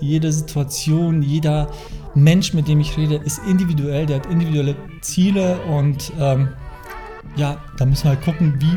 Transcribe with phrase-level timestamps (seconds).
[0.00, 1.68] Jede Situation, jeder
[2.14, 6.48] Mensch, mit dem ich rede, ist individuell, der hat individuelle Ziele und ähm,
[7.36, 8.76] ja, da müssen wir halt gucken, wie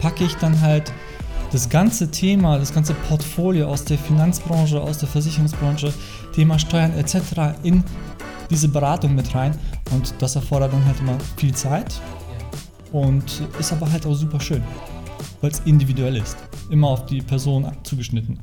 [0.00, 0.92] packe ich dann halt
[1.52, 5.92] das ganze Thema, das ganze Portfolio aus der Finanzbranche, aus der Versicherungsbranche,
[6.34, 7.56] Thema Steuern etc.
[7.62, 7.84] in
[8.50, 9.56] diese Beratung mit rein
[9.92, 12.00] und das erfordert dann halt immer viel Zeit
[12.92, 14.62] und ist aber halt auch super schön,
[15.40, 16.36] weil es individuell ist,
[16.70, 18.38] immer auf die Person zugeschnitten.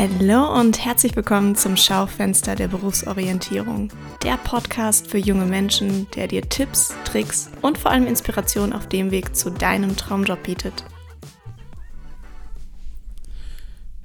[0.00, 3.92] Hallo und herzlich willkommen zum Schaufenster der Berufsorientierung.
[4.24, 9.10] Der Podcast für junge Menschen, der dir Tipps, Tricks und vor allem Inspiration auf dem
[9.10, 10.72] Weg zu deinem Traumjob bietet.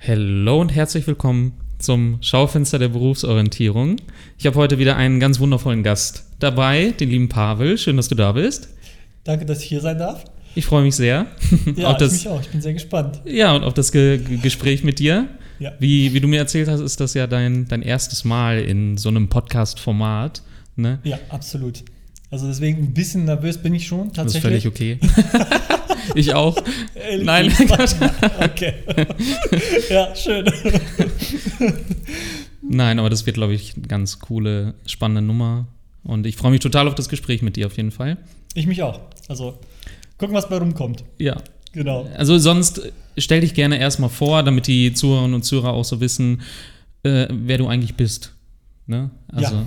[0.06, 3.96] Hallo und herzlich willkommen zum Schaufenster der Berufsorientierung.
[4.38, 7.78] Ich habe heute wieder einen ganz wundervollen Gast dabei, den lieben Pavel.
[7.78, 8.68] Schön, dass du da bist.
[9.24, 10.26] Danke, dass ich hier sein darf.
[10.56, 11.28] Ich freue mich sehr.
[11.78, 12.42] Ja, auf das, ich mich auch.
[12.42, 13.22] Ich bin sehr gespannt.
[13.24, 15.30] Ja, und auf das Ge Gespräch mit dir.
[15.60, 15.74] Ja.
[15.80, 19.10] Wie, wie du mir erzählt hast, ist das ja dein, dein erstes Mal in so
[19.10, 20.42] einem Podcast-Format.
[20.76, 21.00] Ne?
[21.04, 21.84] Ja, absolut.
[22.32, 24.64] Also deswegen ein bisschen nervös bin ich schon Das ist tatsächlich.
[24.64, 25.00] völlig okay.
[26.16, 26.58] ich auch.
[26.96, 27.54] Ehrlich Nein,
[28.44, 28.74] okay.
[29.90, 30.52] ja, schön.
[32.62, 35.68] Nein, aber das wird, glaube ich, eine ganz coole, spannende Nummer.
[36.04, 38.18] Und ich freue mich total auf das Gespräch mit dir auf jeden Fall.
[38.54, 39.00] Ich mich auch.
[39.28, 39.60] Also
[40.18, 41.04] gucken, was bei rumkommt.
[41.18, 41.38] Ja.
[41.74, 42.08] Genau.
[42.18, 46.42] Also sonst stell dich gerne erstmal vor, damit die Zuhörerinnen und Zuhörer auch so wissen,
[47.04, 48.34] äh, wer du eigentlich bist.
[48.88, 49.12] Ne?
[49.28, 49.66] Also, Ja.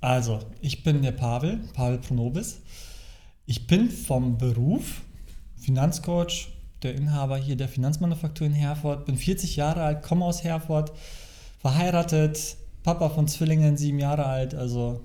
[0.00, 2.60] Also, ich bin der Pavel, Pavel Pronobis.
[3.46, 5.00] Ich bin vom Beruf
[5.56, 6.48] Finanzcoach,
[6.82, 10.92] der Inhaber hier der Finanzmanufaktur in Herford, bin 40 Jahre alt, komme aus Herford,
[11.58, 15.00] verheiratet, Papa von Zwillingen, sieben Jahre alt, also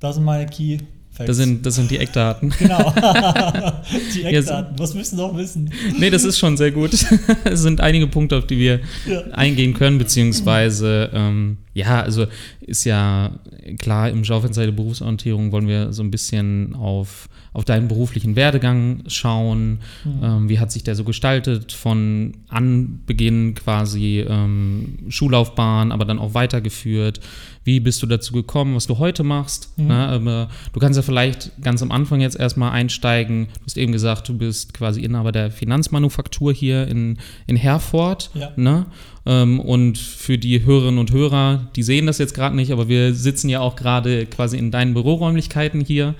[0.00, 0.78] das sind meine Key
[1.14, 1.26] Facts.
[1.26, 2.54] das, sind, das sind die Eckdaten.
[2.58, 2.90] genau.
[4.14, 4.78] die Eckdaten.
[4.78, 5.70] Was müssen Sie noch wissen?
[5.98, 6.92] nee, das ist schon sehr gut.
[7.44, 9.20] es sind einige Punkte, auf die wir Ja.
[9.32, 12.26] eingehen können, beziehungsweise, ähm, ja, also
[12.60, 13.32] ist ja
[13.78, 19.02] klar, im Schaufenster der Berufsorientierung wollen wir so ein bisschen auf, auf deinen beruflichen Werdegang
[19.08, 19.80] schauen.
[20.22, 26.34] Ähm, wie hat sich der so gestaltet von Anbeginn quasi ähm, Schullaufbahn, aber dann auch
[26.34, 27.20] weitergeführt?
[27.64, 29.78] Wie bist du dazu gekommen, was du heute machst?
[29.78, 29.94] Ne?
[29.94, 33.46] Aber du kannst ja vielleicht ganz am Anfang jetzt erstmal einsteigen.
[33.60, 38.30] Du hast eben gesagt, du bist quasi Inhaber der Finanzmanufaktur hier in, in Herford.
[38.34, 38.50] Ja.
[38.56, 38.86] Ne?
[39.26, 43.14] Ähm, und für die Hörerinnen und Hörer, die sehen das jetzt gerade nicht, aber wir
[43.14, 46.14] sitzen ja auch gerade quasi in deinen Büroräumlichkeiten hier.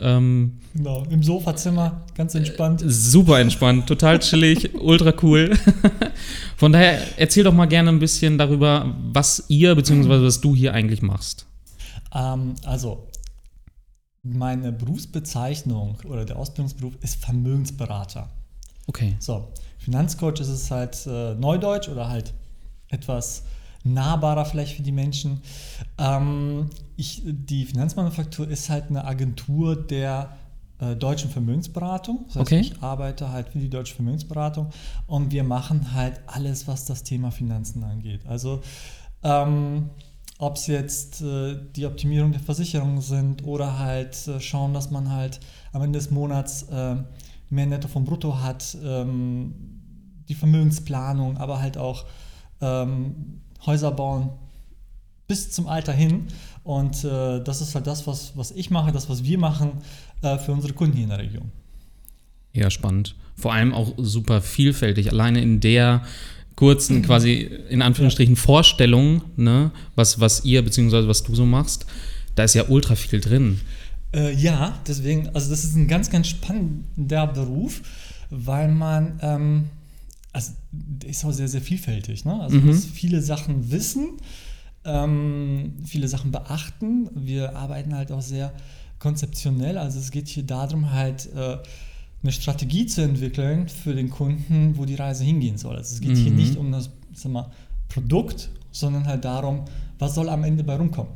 [0.00, 1.04] Ähm, Genau.
[1.10, 2.82] Im Sofazimmer, ganz entspannt.
[2.86, 5.56] super entspannt, total chillig, ultra cool.
[6.56, 10.22] Von daher erzähl doch mal gerne ein bisschen darüber, was ihr bzw.
[10.22, 11.46] was du hier eigentlich machst.
[12.14, 13.08] Ähm, also,
[14.22, 18.28] meine Berufsbezeichnung oder der Ausbildungsberuf ist Vermögensberater.
[18.86, 19.16] Okay.
[19.18, 19.48] So,
[19.78, 22.34] Finanzcoach ist es halt äh, Neudeutsch oder halt
[22.88, 23.42] etwas
[23.84, 25.40] nahbarer vielleicht für die Menschen.
[25.98, 30.36] Ähm, ich, die Finanzmanufaktur ist halt eine Agentur der
[30.80, 32.24] äh, deutschen Vermögensberatung.
[32.26, 32.60] Das heißt, Okay.
[32.60, 34.70] ich arbeite halt für die deutsche Vermögensberatung
[35.06, 38.26] und wir machen halt alles, was das Thema Finanzen angeht.
[38.26, 38.60] Also
[39.22, 39.90] ähm,
[40.38, 45.10] ob es jetzt äh, die Optimierung der Versicherungen sind oder halt äh, schauen, dass man
[45.10, 45.40] halt
[45.72, 46.96] am Ende des Monats äh,
[47.50, 49.54] mehr Netto vom Brutto hat, ähm,
[50.28, 52.04] die Vermögensplanung, aber halt auch
[52.60, 54.30] ähm, Häuser bauen
[55.28, 56.24] bis zum Alter hin.
[56.64, 59.72] Und äh, das ist halt das, was, was ich mache, das, was wir machen
[60.22, 61.52] äh, für unsere Kunden hier in der Region.
[62.52, 63.14] Ja, spannend.
[63.36, 65.12] Vor allem auch super vielfältig.
[65.12, 66.02] Alleine in der
[66.56, 71.06] kurzen, quasi in Anführungsstrichen Vorstellung, ne, was, was ihr bzw.
[71.06, 71.86] was du so machst,
[72.34, 73.60] da ist ja ultra viel drin.
[74.14, 77.82] Äh, ja, deswegen, also das ist ein ganz, ganz spannender Beruf,
[78.30, 79.64] weil man, ähm,
[80.32, 80.52] also
[81.06, 82.24] ist auch sehr, sehr vielfältig.
[82.24, 82.40] Ne?
[82.40, 84.18] Also man muss viele Sachen wissen,
[84.84, 87.08] ähm, viele Sachen beachten.
[87.14, 88.52] Wir arbeiten halt auch sehr
[88.98, 89.78] konzeptionell.
[89.78, 91.58] Also es geht hier darum, halt äh,
[92.22, 95.76] eine Strategie zu entwickeln für den Kunden, wo die Reise hingehen soll.
[95.76, 96.36] Also es geht hier Mhm.
[96.36, 97.50] nicht um das sag mal,
[97.88, 99.64] Produkt, sondern halt darum,
[99.98, 101.12] was soll am Ende bei rumkommen.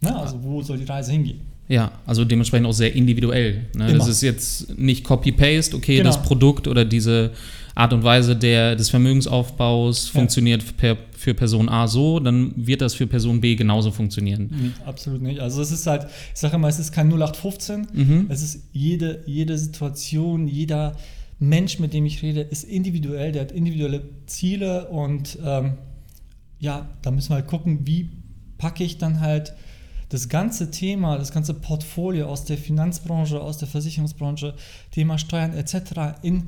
[0.00, 0.16] Ne?
[0.16, 1.40] Also wo soll die Reise hingehen?
[1.70, 3.66] Ja, also dementsprechend auch sehr individuell.
[3.76, 3.92] Ne?
[3.96, 6.08] Das ist jetzt nicht Copy-Paste, okay, Genau.
[6.10, 7.30] das Produkt oder diese
[7.76, 10.12] Art und Weise der, des Vermögensaufbaus Ja.
[10.20, 14.50] funktioniert per, für Person A so, dann wird das für Person B genauso funktionieren.
[14.50, 15.38] Nee, absolut nicht.
[15.38, 17.86] Also es ist halt, ich sage immer, es ist kein 0815.
[17.92, 18.26] Mhm.
[18.28, 20.96] Es ist jede, jede Situation, jeder
[21.38, 25.74] Mensch, mit dem ich rede, ist individuell, der hat individuelle Ziele und ähm,
[26.58, 28.10] ja, da müssen wir halt gucken, wie
[28.58, 29.54] packe ich dann halt
[30.10, 34.54] das ganze Thema, das ganze Portfolio aus der Finanzbranche, aus der Versicherungsbranche,
[34.90, 36.18] Thema Steuern etc.
[36.22, 36.44] in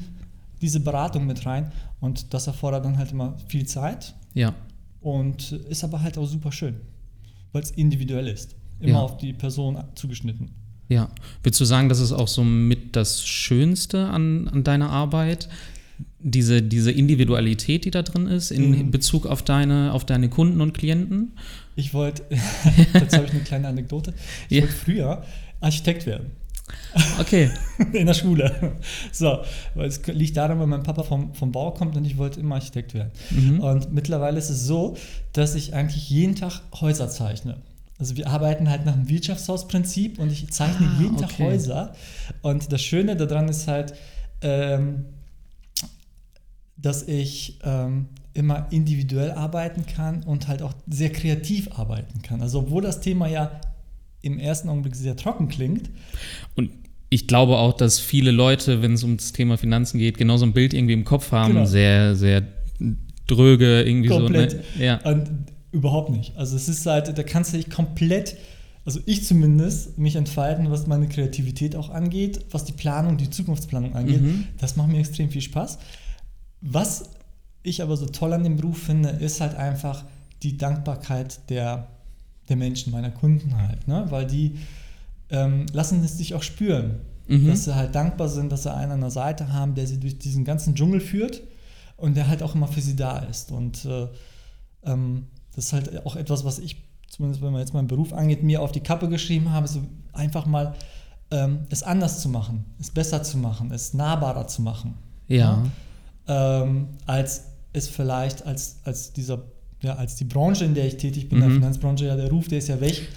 [0.61, 4.55] diese Beratung mit rein und das erfordert dann halt immer viel Zeit Ja.
[5.00, 6.75] und ist aber halt auch super schön,
[7.53, 8.55] weil es individuell ist.
[8.81, 8.99] Immer Ja.
[9.00, 10.50] auf die Person zugeschnitten.
[10.88, 11.08] Ja.
[11.43, 15.49] Würdest du sagen, das ist auch so mit das Schönste an, an deiner Arbeit?
[16.19, 18.91] Diese, diese Individualität, die da drin ist, in Mhm.
[18.91, 21.32] Bezug auf deine, auf deine Kunden und Klienten?
[21.74, 22.22] Ich wollte,
[22.94, 24.12] jetzt habe ich eine kleine Anekdote,
[24.48, 24.62] ich Ja.
[24.62, 25.22] wollte früher
[25.60, 26.32] Architekt werden.
[27.19, 27.50] Okay.
[27.92, 28.76] in der Schule.
[29.10, 29.38] So,
[29.74, 32.56] weil es liegt daran, weil mein Papa vom, vom Bau kommt und ich wollte immer
[32.56, 33.10] Architekt werden.
[33.30, 33.60] Mhm.
[33.60, 34.96] Und mittlerweile ist es so,
[35.32, 37.58] dass ich eigentlich jeden Tag Häuser zeichne.
[37.98, 41.44] Also wir arbeiten halt nach dem Wirtschaftshausprinzip und ich zeichne Ah, jeden Tag okay.
[41.44, 41.94] Häuser.
[42.42, 43.94] Und das Schöne daran ist halt,
[44.40, 45.04] ähm,
[46.76, 52.40] dass ich ähm, immer individuell arbeiten kann und halt auch sehr kreativ arbeiten kann.
[52.40, 53.61] Also obwohl das Thema ja
[54.23, 55.90] im ersten Augenblick sehr trocken klingt,
[56.55, 56.70] Und
[57.11, 60.46] ich glaube auch, dass viele Leute, wenn es um das Thema Finanzen geht, genau so
[60.46, 61.67] ein Bild irgendwie im Kopf haben, Genau.
[61.67, 62.43] sehr, sehr
[63.26, 64.52] dröge, irgendwie Komplett.
[64.52, 64.56] so.
[64.79, 64.84] Ne?
[64.84, 65.00] Ja.
[65.02, 65.29] Und
[65.73, 66.37] überhaupt nicht.
[66.37, 68.37] Also es ist halt, da kannst du dich komplett,
[68.84, 73.94] also ich zumindest, mich entfalten, was meine Kreativität auch angeht, was die Planung, die Zukunftsplanung
[73.94, 74.23] angeht.
[74.23, 74.44] Mhm.
[74.58, 75.79] Das macht mir extrem viel Spaß.
[76.62, 77.11] Was
[77.62, 80.05] ich aber so toll an dem Beruf finde, ist halt einfach
[80.43, 81.88] die Dankbarkeit der,
[82.49, 83.87] der Menschen, meiner Kunden halt.
[83.87, 84.06] Ne?
[84.11, 84.59] Weil die
[85.31, 87.49] ähm, lassen es sich auch spüren, Mhm.
[87.49, 90.19] dass sie halt dankbar sind, dass sie einen an der Seite haben, der sie durch
[90.19, 91.41] diesen ganzen Dschungel führt
[91.97, 93.53] und der halt auch immer für sie da ist.
[93.53, 94.08] Und äh,
[94.85, 98.43] ähm, das ist halt auch etwas, was ich, zumindest wenn man jetzt meinen Beruf angeht,
[98.43, 99.82] mir auf die Kappe geschrieben habe, so
[100.12, 100.75] einfach mal
[101.31, 104.94] ähm, es anders zu machen, es besser zu machen, es nahbarer zu machen.
[105.29, 105.62] Ja.
[106.26, 109.42] Ähm, als es vielleicht als, als dieser,
[109.82, 111.54] ja, als die Branche, in der ich tätig bin, der Mhm.
[111.54, 113.08] Finanzbranche, ja, der Ruf, der ist ja weg.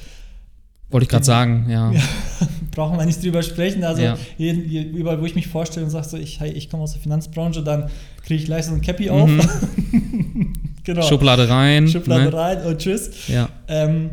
[0.90, 1.92] Wollte ich gerade sagen, ja.
[1.92, 2.02] Ja.
[2.72, 3.84] Brauchen wir nicht drüber sprechen.
[3.84, 4.18] Also Ja.
[4.38, 6.94] jeden, je- überall, wo ich mich vorstelle und sage so, ich, hey, ich komme aus
[6.94, 7.90] der Finanzbranche, dann
[8.24, 9.30] kriege ich gleich so ein Cappy auf.
[10.84, 11.02] genau.
[11.02, 11.88] Schublade rein.
[11.88, 12.34] Schublade ne?
[12.34, 13.28] rein und tschüss.
[13.28, 13.50] Ja.
[13.68, 14.10] Ähm,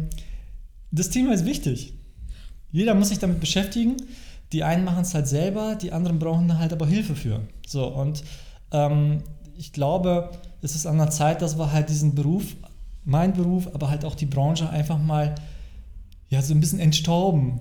[0.91, 1.95] das Thema ist wichtig.
[2.71, 3.97] Jeder muss sich damit beschäftigen.
[4.53, 7.41] Die einen machen es halt selber, die anderen brauchen da halt aber Hilfe für.
[7.67, 8.23] So, und
[8.71, 9.23] ähm,
[9.63, 10.31] ich glaube,
[10.61, 12.57] es ist an der Zeit, dass wir halt diesen Beruf,
[13.05, 15.37] mein Beruf, aber halt auch die Branche einfach mal
[16.31, 17.61] ja, so ein bisschen entstauben.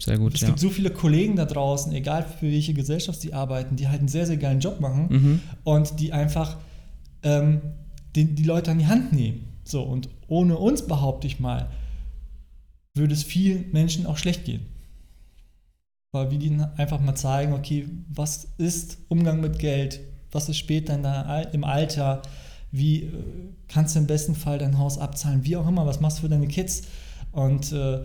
[0.00, 0.48] Sehr gut, Es ja.
[0.48, 4.08] gibt so viele Kollegen da draußen, egal für welche Gesellschaft sie arbeiten, die halt einen
[4.08, 5.40] sehr, sehr geilen Job machen Mhm.
[5.62, 6.56] und die einfach
[7.22, 7.60] ähm,
[8.16, 9.44] die, die Leute an die Hand nehmen.
[9.62, 11.70] So, und ohne uns, behaupte ich mal,
[12.94, 14.66] würde es vielen Menschen auch schlecht gehen.
[16.10, 20.00] Weil wir ihnen einfach mal zeigen, okay, was ist Umgang mit Geld,
[20.32, 22.22] was ist später der, im Alter,
[22.72, 23.08] wie äh,
[23.68, 26.28] kannst du im besten Fall dein Haus abzahlen, wie auch immer, was machst du für
[26.28, 26.82] deine Kids.
[27.30, 28.00] Und äh,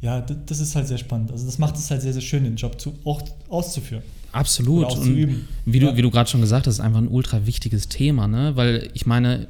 [0.00, 1.30] ja, das ist halt sehr spannend.
[1.30, 4.02] Also das macht es halt sehr, sehr schön, den Job zu, auch auszuführen.
[4.32, 4.94] Absolut.
[4.96, 8.28] Und wie du, wie du gerade schon gesagt hast, ist einfach ein ultra wichtiges Thema,
[8.28, 8.54] ne?
[8.54, 9.48] Weil ich meine,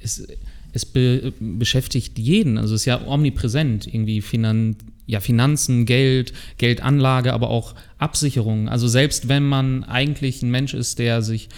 [0.00, 0.26] es,
[0.72, 2.58] es be beschäftigt jeden.
[2.58, 8.68] Also es ist ja omnipräsent, irgendwie Finan ja, Finanzen, Geld, Geldanlage, aber auch Absicherung.
[8.68, 11.48] Also selbst wenn man eigentlich ein Mensch ist, der sich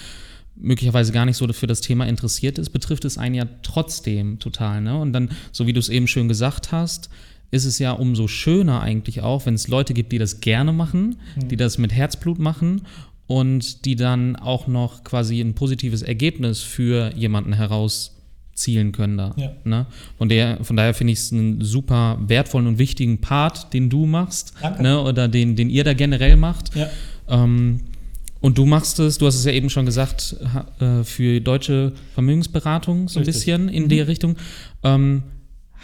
[0.56, 4.80] möglicherweise gar nicht so für das Thema interessiert ist, betrifft es einen ja trotzdem total.
[4.80, 4.98] Ne?
[4.98, 7.10] Und dann, so wie du es eben schön gesagt hast,
[7.50, 11.16] ist es ja umso schöner eigentlich auch, wenn es Leute gibt, die das gerne machen,
[11.36, 12.82] die das mit Herzblut machen
[13.26, 17.52] und die dann auch noch quasi ein positives Ergebnis für jemanden
[18.56, 19.34] herauszielen können da.
[19.36, 19.50] Ja.
[19.64, 19.86] Ne?
[20.18, 24.06] Von, der, von daher finde ich es einen super wertvollen und wichtigen Part, den du
[24.06, 24.82] machst Danke.
[24.82, 25.00] ne?
[25.00, 26.74] oder den, den ihr da generell macht.
[26.74, 26.88] Ja.
[27.28, 27.80] Ähm,
[28.40, 30.36] und du machst es, du hast es ja eben schon gesagt,
[30.80, 33.34] äh, für deutsche Vermögensberatung so ein Richtig.
[33.44, 33.88] bisschen in Mhm.
[33.88, 34.36] der Richtung.
[34.82, 35.22] Ähm,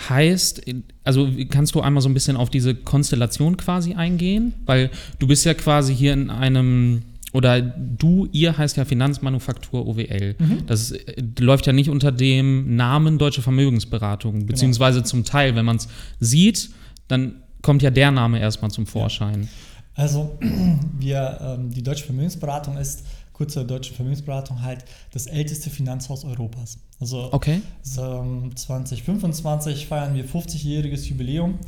[0.08, 0.62] heißt,
[1.04, 4.54] also kannst du einmal so ein bisschen auf diese Konstellation quasi eingehen?
[4.64, 7.02] Weil du bist ja quasi hier in einem,
[7.32, 10.36] oder du, ihr heißt ja Finanzmanufaktur OWL.
[10.38, 10.66] Mhm.
[10.66, 15.76] Das äh, läuft ja nicht unter dem Namen Deutsche Vermögensberatung, beziehungsweise zum Teil, wenn man
[15.76, 15.88] es
[16.20, 16.70] sieht,
[17.08, 19.48] dann kommt ja der Name erstmal zum Vorschein.
[19.94, 20.38] Also
[20.98, 26.78] wir, ähm, die Deutsche Vermögensberatung ist, kurze Deutsche Vermögensberatung halt das älteste Finanzhaus Europas.
[27.00, 27.60] Also Okay.
[27.82, 31.58] so, ähm, 2025 feiern wir 50-jähriges Jubiläum.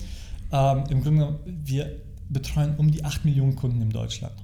[0.52, 1.90] Ähm, Im Grunde, genommen, wir
[2.28, 4.34] betreuen um die 8 Millionen Kunden in Deutschland.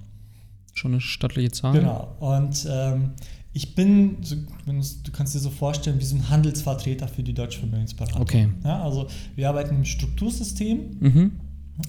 [0.75, 1.73] Schon eine stattliche Zahl.
[1.73, 2.17] Genau.
[2.21, 3.13] Und ähm,
[3.53, 8.23] ich bin, du kannst dir so vorstellen, wie so ein Handelsvertreter für die Deutsche Vermögensberatung.
[8.23, 8.49] Okay.
[8.65, 11.33] Ja, also wir arbeiten im Struktursystem Mhm.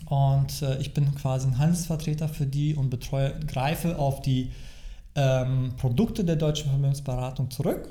[0.05, 4.49] und äh, ich bin quasi ein Handelsvertreter für die und betreue, greife auf die
[5.13, 7.87] ähm, Produkte der deutschen Vermögensberatung zurück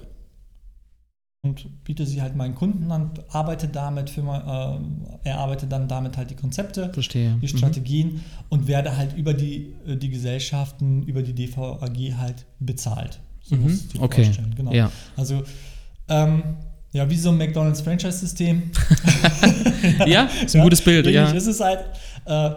[1.43, 6.31] und biete sie halt meinen Kunden an, arbeite damit, für, äh, erarbeite dann damit halt
[6.31, 7.37] die Konzepte, Verstehe.
[7.41, 7.59] die Mhm.
[7.59, 8.21] Strategien
[8.51, 13.21] und werde halt über die, äh, die Gesellschaften, über die DVAG halt bezahlt.
[13.43, 13.63] So Mhm.
[13.63, 14.25] musst du Okay.
[14.25, 14.73] vorstellen, Genau.
[14.73, 14.91] Ja.
[15.17, 15.43] Also,
[16.09, 16.43] ähm,
[16.93, 18.71] ja, wie so ein McDonalds-Franchise-System.
[20.07, 21.31] ja, ist ein gutes Bild, ja.
[21.31, 21.79] ist es halt.
[22.27, 22.51] Äh,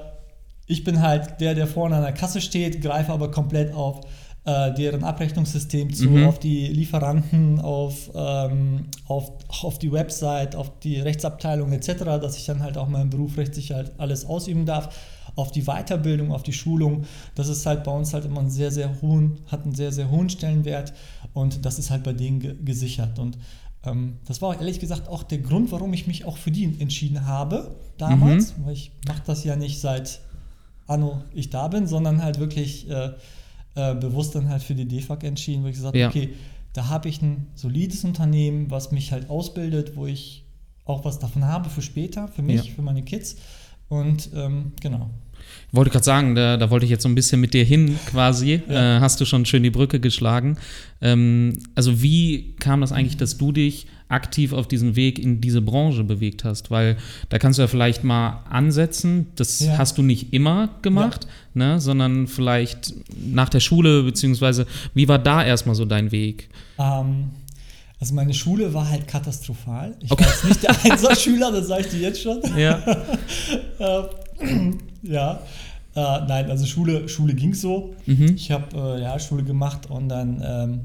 [0.66, 4.02] ich bin halt der, der vorne an der Kasse steht, greife aber komplett auf
[4.45, 6.27] äh, deren Abrechnungssystem zu, Mhm.
[6.27, 9.31] auf die Lieferanten, auf, ähm, auf,
[9.63, 13.71] auf die Website, auf die Rechtsabteilung etc., dass ich dann halt auch meinen Beruf rechtlich
[13.71, 14.93] halt alles ausüben darf,
[15.35, 17.05] auf die Weiterbildung, auf die Schulung.
[17.35, 20.12] Das ist halt bei uns halt immer einen sehr, sehr hohen, hat einen sehr, sehr
[20.12, 20.93] hohen Stellenwert
[21.33, 23.17] und das ist halt bei denen ge gesichert.
[23.19, 23.38] Und
[23.85, 27.25] ähm, das war ehrlich gesagt auch der Grund, warum ich mich auch für die entschieden
[27.25, 30.19] habe damals, weil ich mache das ja nicht seit
[30.85, 33.12] Anno ich da bin, sondern halt wirklich äh,
[33.75, 36.08] äh, bewusst dann halt für die DEFAG entschieden, wo ich gesagt habe, Ja.
[36.10, 36.30] okay,
[36.74, 40.46] da habe ich ein solides Unternehmen, was mich halt ausbildet, wo ich
[40.86, 42.74] auch was davon habe für später, für mich, Ja.
[42.74, 43.38] für meine Kids.
[43.89, 45.10] Und ähm, genau.
[45.72, 48.62] Wollte gerade sagen, da, da wollte ich jetzt so ein bisschen mit dir hin quasi.
[48.68, 48.98] Ja.
[48.98, 50.58] Äh, hast du schon schön die Brücke geschlagen.
[51.01, 55.62] Ähm, also wie kam das eigentlich, dass du dich aktiv auf diesen Weg in diese
[55.62, 56.72] Branche bewegt hast?
[56.72, 56.98] Weil
[57.29, 59.27] da kannst du ja vielleicht mal ansetzen.
[59.36, 59.77] Das Ja.
[59.77, 65.43] hast du nicht immer gemacht, ne, sondern vielleicht nach der Schule, beziehungsweise wie war da
[65.43, 66.50] erstmal so dein Weg?
[66.79, 67.32] Ähm,
[68.00, 69.96] also meine Schule war halt katastrophal.
[70.01, 70.24] Ich Okay.
[70.25, 72.39] war jetzt nicht der Einserschüler, das sage ich dir jetzt schon.
[72.58, 72.82] Ja.
[73.79, 74.03] Äh,
[75.03, 75.39] ja.
[75.96, 77.93] Äh, nein, also Schule, Schule ging so.
[78.05, 78.34] Mhm.
[78.36, 80.79] Ich habe äh, Realschule gemacht und dann ähm,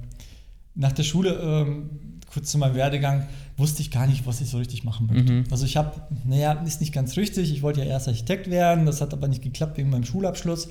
[0.74, 1.90] nach der Schule, ähm,
[2.32, 5.32] kurz zu meinem Werdegang, wusste ich gar nicht, was ich so richtig machen möchte.
[5.32, 5.44] Mhm.
[5.50, 7.52] Also ich habe, naja, ist nicht ganz richtig.
[7.52, 10.68] Ich wollte ja erst Architekt werden, das hat aber nicht geklappt wegen meinem Schulabschluss.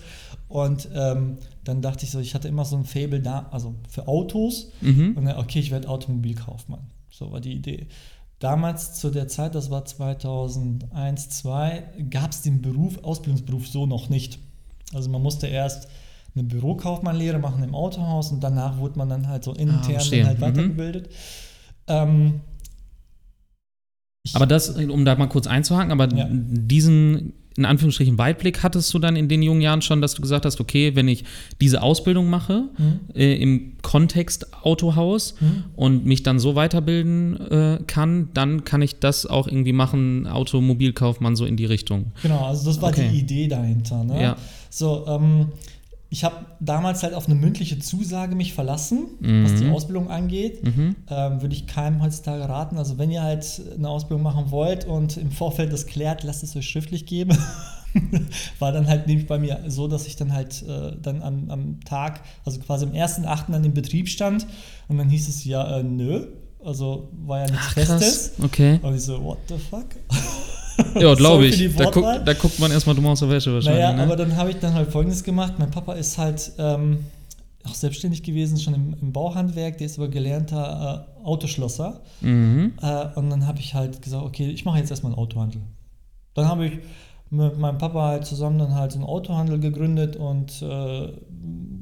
[0.48, 4.08] Und ähm, dann dachte ich so, ich hatte immer so ein Fable da, also für
[4.08, 4.72] Autos.
[4.82, 5.14] Mhm.
[5.18, 6.82] Und dann, okay, ich werde Automobilkaufmann.
[7.10, 7.88] So war die Idee.
[8.40, 14.10] Damals zu der Zeit, das war 2001, 2002, gab es den Beruf, Ausbildungsberuf so noch
[14.10, 14.38] nicht.
[14.94, 15.88] Also man musste erst
[16.36, 20.56] eine Bürokaufmannlehre machen im Autohaus und danach wurde man dann halt so intern dann halt
[20.56, 21.08] Mhm.
[21.88, 22.42] Ähm,
[24.34, 26.28] Aber das, um da mal kurz einzuhaken, aber Ja.
[26.30, 30.46] diesen, in Anführungsstrichen, Weitblick hattest du dann in den jungen Jahren schon, dass du gesagt
[30.46, 31.24] hast, okay, wenn ich
[31.62, 33.00] diese Ausbildung mache, Mhm.
[33.16, 35.64] äh, im Kontext Autohaus Mhm.
[35.78, 41.38] und mich dann so weiterbilden äh, kann, dann kann ich das auch irgendwie machen, Automobilkaufmann
[41.38, 42.12] so in die Richtung.
[42.22, 43.10] Genau, also das war Okay.
[43.14, 44.04] die Idee dahinter.
[44.04, 44.22] Ne?
[44.22, 44.36] Ja.
[44.70, 45.48] So, ähm,
[46.10, 49.74] ich habe damals halt auf eine mündliche Zusage mich verlassen, was die Mhm.
[49.74, 50.64] Ausbildung angeht.
[50.64, 50.96] Mhm.
[51.10, 52.78] Ähm, Würde ich keinem heutzutage raten.
[52.78, 56.56] Also wenn ihr halt eine Ausbildung machen wollt und im Vorfeld das klärt, lasst es
[56.56, 57.38] euch schriftlich geben.
[58.60, 61.80] War dann halt nämlich bei mir so, dass ich dann halt äh, dann am, am
[61.82, 63.54] Tag, also quasi am 1.8.
[63.54, 64.46] an dem Betrieb stand
[64.88, 66.28] und dann hieß es ja, äh, nö,
[66.64, 68.32] also war ja nichts Ach, Festes.
[68.42, 68.80] Okay.
[68.82, 69.88] Und ich so, what the fuck?
[71.02, 71.76] Ja, glaube ich.
[71.76, 73.84] Da, guck, da guckt man erstmal dumm aus der Wäsche wahrscheinlich.
[73.84, 74.04] Naja, ne?
[74.04, 75.54] aber dann habe ich dann halt Folgendes gemacht.
[75.58, 77.00] Mein Papa ist halt ähm,
[77.66, 79.78] auch selbstständig gewesen, schon im, im Bauhandwerk.
[79.78, 82.02] Der ist aber gelernter äh, Autoschlosser.
[82.22, 82.74] mhm.
[82.82, 85.62] Äh, und dann habe ich halt gesagt, okay, ich mache jetzt erstmal einen Autohandel.
[86.34, 86.80] Dann habe ich
[87.30, 91.12] mit meinem Papa halt zusammen dann halt so einen Autohandel gegründet und äh,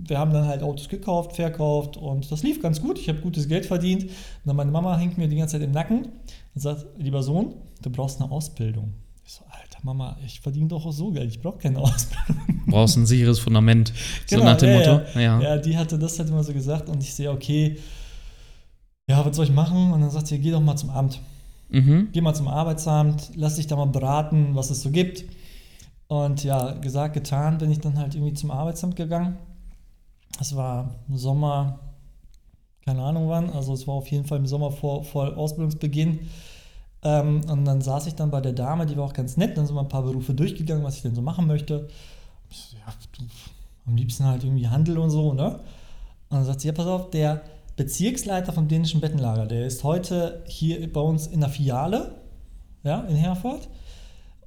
[0.08, 3.00] wir haben dann halt Autos gekauft, verkauft und das lief ganz gut.
[3.00, 4.04] Ich habe gutes Geld verdient.
[4.04, 4.12] Und
[4.46, 6.08] dann meine Mama hängt mir die ganze Zeit im Nacken
[6.54, 8.94] und sagt, lieber Sohn, du brauchst eine Ausbildung.
[9.86, 12.64] So, Mama, ich verdiene doch auch so Geld, ich brauche keine Ausbildung.
[12.66, 13.94] Brauchst ein sicheres Fundament.
[14.26, 15.06] so Genau, nach dem ja, Motto.
[15.14, 15.22] Ja.
[15.22, 15.42] Ja.
[15.42, 17.78] ja, die hatte das halt immer so gesagt und ich sehe, okay,
[19.08, 19.94] ja, was soll ich machen?
[19.94, 21.22] Und dann sagt sie, geh doch mal zum Amt.
[21.70, 22.10] Mhm.
[22.12, 25.26] Geh mal zum Arbeitsamt, lass dich da mal beraten, was es so gibt.
[26.08, 29.38] Und ja, gesagt, getan, bin ich dann halt irgendwie zum Arbeitsamt gegangen.
[30.42, 31.80] Es war im Sommer,
[32.84, 36.22] keine Ahnung wann, also es war auf jeden Fall im Sommer vor, vor Ausbildungsbeginn.
[37.06, 39.66] Ähm, und dann saß ich dann bei der Dame, die war auch ganz nett, dann
[39.68, 41.88] sind wir ein paar Berufe durchgegangen, was ich denn so machen möchte.
[42.74, 43.24] Ja, du,
[43.86, 45.52] am liebsten halt irgendwie Handel und so, ne?
[46.30, 47.42] Und dann sagt sie, ja, pass auf, der
[47.78, 52.16] Bezirksleiter vom dänischen Bettenlager, der ist heute hier bei uns in der Filiale,
[52.84, 53.70] ja, in Herford.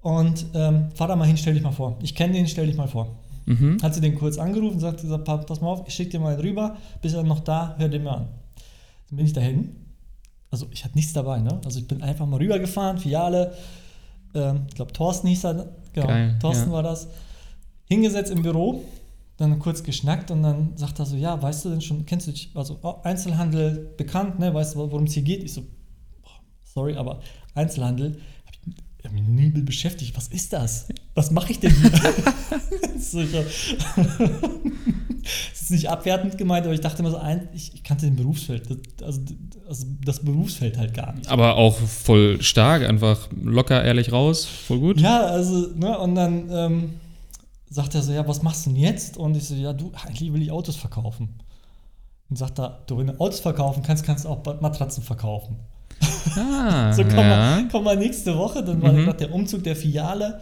[0.00, 1.96] Und ähm, fahr da mal hin, stell dich mal vor.
[2.02, 3.16] Ich kenne den, stell dich mal vor.
[3.46, 3.78] Mhm.
[3.82, 6.32] Hat sie den kurz angerufen, sagt gesagt, "Pa- pass mal auf, ich schicke dir mal
[6.34, 8.28] einen rüber, bist dann noch da, hör den mal an.
[9.10, 9.76] Dann bin ich dahin.
[10.50, 11.60] Also ich hatte nichts dabei, ne?
[11.64, 13.54] Also ich bin einfach mal rübergefahren, Filiale,
[14.34, 16.72] ähm, ich glaube Thorsten hieß er, genau, Geil, Thorsten ja.
[16.72, 17.08] war das.
[17.84, 18.82] Hingesetzt im Büro,
[19.36, 22.32] dann kurz geschnackt und dann sagt er so, ja, weißt du denn schon, kennst du
[22.32, 24.52] dich, also oh, Einzelhandel bekannt, ne?
[24.52, 25.42] Weißt du, worum es hier geht?
[25.42, 25.62] Ich so,
[26.22, 27.20] boah, sorry, aber
[27.54, 28.20] Einzelhandel,
[29.08, 30.16] habe mich nie mit beschäftigt.
[30.16, 30.88] Was ist das?
[31.14, 31.90] Was mache ich denn hier?
[33.02, 33.14] das
[35.62, 38.68] ist nicht abwertend gemeint, aber ich dachte immer so, ein, ich, ich kannte den Berufsfeld,
[38.68, 39.20] das, also,
[39.66, 41.28] also das Berufsfeld halt gar nicht.
[41.28, 45.00] Aber auch voll stark, einfach locker, ehrlich raus, voll gut.
[45.00, 46.94] Ja, also, ne, und dann ähm,
[47.70, 49.16] sagt er so, ja, was machst du denn jetzt?
[49.16, 51.40] Und ich so, ja, du, eigentlich will ich Autos verkaufen.
[52.28, 55.56] Und sagt er, du, wenn du Autos verkaufen kannst, kannst du auch Matratzen verkaufen.
[56.36, 57.22] Ah, so, komm, ja.
[57.28, 58.62] mal, komm mal nächste Woche.
[58.62, 59.04] Dann war Mhm.
[59.04, 60.40] gerade der Umzug der Filiale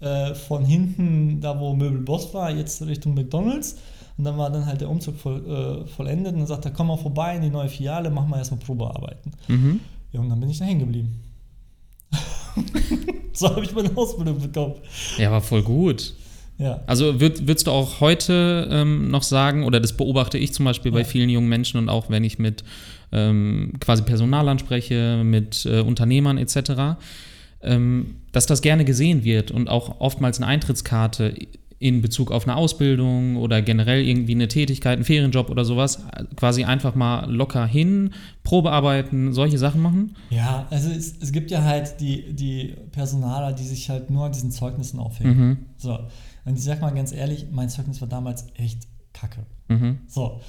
[0.00, 3.76] äh, von hinten, da wo Möbelboss war, jetzt Richtung McDonalds.
[4.18, 6.32] Und dann war dann halt der Umzug voll, äh, vollendet.
[6.34, 9.32] Und dann sagt er, komm mal vorbei in die neue Filiale, mach mal erstmal Probearbeiten.
[9.48, 9.80] Mhm.
[10.12, 11.20] Ja, und dann bin ich da hängen geblieben.
[13.32, 14.74] so habe ich meine Ausbildung bekommen.
[15.18, 16.14] Ja, war voll gut.
[16.58, 16.80] Ja.
[16.86, 20.92] Also würd, würdest du auch heute ähm, noch sagen, oder das beobachte ich zum Beispiel
[20.92, 21.04] bei Ja.
[21.04, 22.62] vielen jungen Menschen und auch wenn ich mit
[23.12, 26.98] ähm, quasi Personalern spreche, mit äh, Unternehmern etc.,
[27.62, 31.34] ähm, dass das gerne gesehen wird und auch oftmals eine Eintrittskarte
[31.82, 36.04] in Bezug auf eine Ausbildung oder generell irgendwie eine Tätigkeit, einen Ferienjob oder sowas,
[36.36, 38.12] quasi einfach mal locker hin,
[38.44, 40.14] Probearbeiten, solche Sachen machen.
[40.30, 44.32] Ja, also es, es gibt ja halt die, die Personaler, die sich halt nur an
[44.32, 45.36] diesen Zeugnissen aufhängen.
[45.36, 45.58] Mhm.
[45.76, 45.98] So,
[46.44, 49.44] und ich sag mal ganz ehrlich, mein Zeugnis war damals echt kacke.
[49.66, 49.98] Mhm.
[50.06, 50.40] So,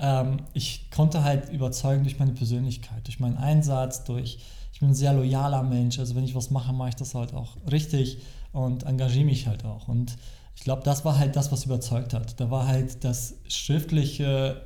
[0.00, 4.38] ähm, ich konnte halt überzeugen durch meine Persönlichkeit, durch meinen Einsatz, durch,
[4.72, 7.34] ich bin ein sehr loyaler Mensch, also wenn ich was mache, mache ich das halt
[7.34, 8.18] auch richtig
[8.52, 9.88] und engagiere mich halt auch.
[9.88, 10.16] Und
[10.56, 12.38] ich glaube, das war halt das, was überzeugt hat.
[12.40, 14.60] Da war halt das Schriftliche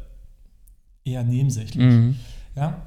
[1.04, 1.84] eher nebensächlich.
[1.84, 2.16] Mhm.
[2.56, 2.86] Ja,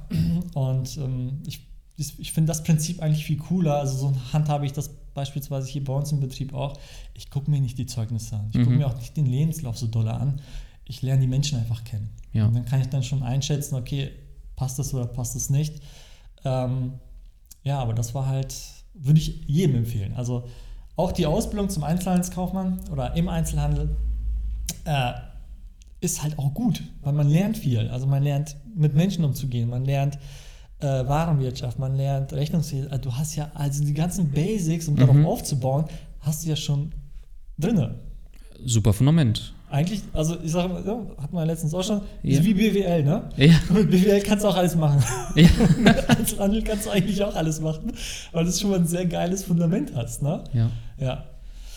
[0.53, 1.61] und ähm, ich,
[1.97, 3.79] ich, finde das Prinzip eigentlich viel cooler.
[3.79, 6.77] Also so handhabe ich das beispielsweise hier bei uns im Betrieb auch.
[7.13, 8.47] Ich gucke mir nicht die Zeugnisse an.
[8.51, 8.77] Ich gucke Mhm.
[8.77, 10.41] mir auch nicht den Lebenslauf so doll an.
[10.87, 12.09] Ich lerne die Menschen einfach kennen.
[12.33, 12.45] Ja.
[12.47, 14.11] Und dann kann ich dann schon einschätzen, okay,
[14.55, 15.81] passt das oder passt das nicht.
[16.45, 16.93] Ähm,
[17.63, 18.55] ja, aber das war halt,
[18.93, 20.13] würde ich jedem empfehlen.
[20.15, 20.47] Also
[20.95, 23.95] auch die Ausbildung zum Einzelhandelskaufmann oder im Einzelhandel
[24.85, 25.13] äh,
[25.99, 27.87] ist halt auch gut, weil man lernt viel.
[27.89, 30.17] Also man lernt mit Menschen umzugehen, man lernt
[30.79, 32.91] äh, Warenwirtschaft, man lernt Rechnungswesen.
[32.91, 35.25] Also du hast ja also die ganzen Basics, um darauf Mhm.
[35.25, 35.85] aufzubauen,
[36.21, 36.93] hast du ja schon
[37.57, 37.95] drinne.
[38.63, 39.53] Super Fundament.
[39.69, 42.37] Eigentlich, also ich sage mal, ja, hat man letztens auch schon, Ja.
[42.39, 43.23] ist wie BWL, ne?
[43.35, 43.53] Ja.
[43.73, 45.03] Mit BWL kannst du auch alles machen.
[45.35, 45.49] Ja.
[45.77, 47.91] Mit Einzelhandel kannst du eigentlich auch alles machen,
[48.31, 50.43] weil du schon mal ein sehr geiles Fundament hast, ne?
[50.53, 50.69] ja.
[50.99, 51.23] Ja.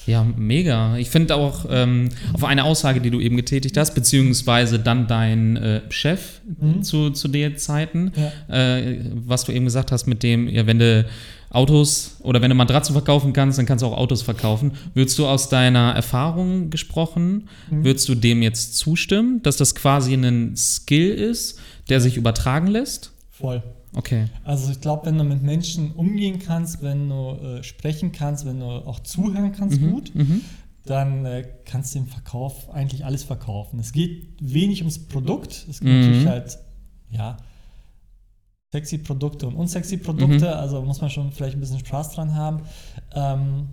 [0.07, 0.97] Ja, mega.
[0.97, 5.57] Ich finde auch ähm, auf eine Aussage, die du eben getätigt hast, beziehungsweise dann dein
[5.59, 6.83] äh, Chef Mhm.
[6.83, 8.11] zu, zu den Zeiten,
[8.49, 8.77] Ja.
[8.77, 11.05] äh, was du eben gesagt hast mit dem, ja, wenn du
[11.51, 14.73] Autos oder wenn du Matratzen verkaufen kannst, dann kannst du auch Autos verkaufen.
[14.95, 17.85] Würdest du aus deiner Erfahrung gesprochen, Mhm.
[17.85, 21.59] würdest du dem jetzt zustimmen, dass das quasi ein Skill ist,
[21.89, 23.13] der sich übertragen lässt?
[23.31, 23.63] Voll.
[23.95, 24.27] Okay.
[24.45, 28.61] Also ich glaube, wenn du mit Menschen umgehen kannst, wenn du äh, sprechen kannst, wenn
[28.61, 29.91] du auch zuhören kannst Mhm.
[29.91, 30.43] gut, Mhm.
[30.87, 33.81] dann äh, kannst du im Verkauf eigentlich alles verkaufen.
[33.81, 35.67] Es geht wenig ums Produkt.
[35.69, 35.99] Es gibt Mhm.
[35.99, 36.59] natürlich halt,
[37.11, 37.37] ja,
[38.73, 40.47] sexy Produkte und unsexy Produkte.
[40.47, 40.53] Mhm.
[40.61, 42.61] Also muss man schon vielleicht ein bisschen Spaß dran haben.
[43.15, 43.69] Ähm,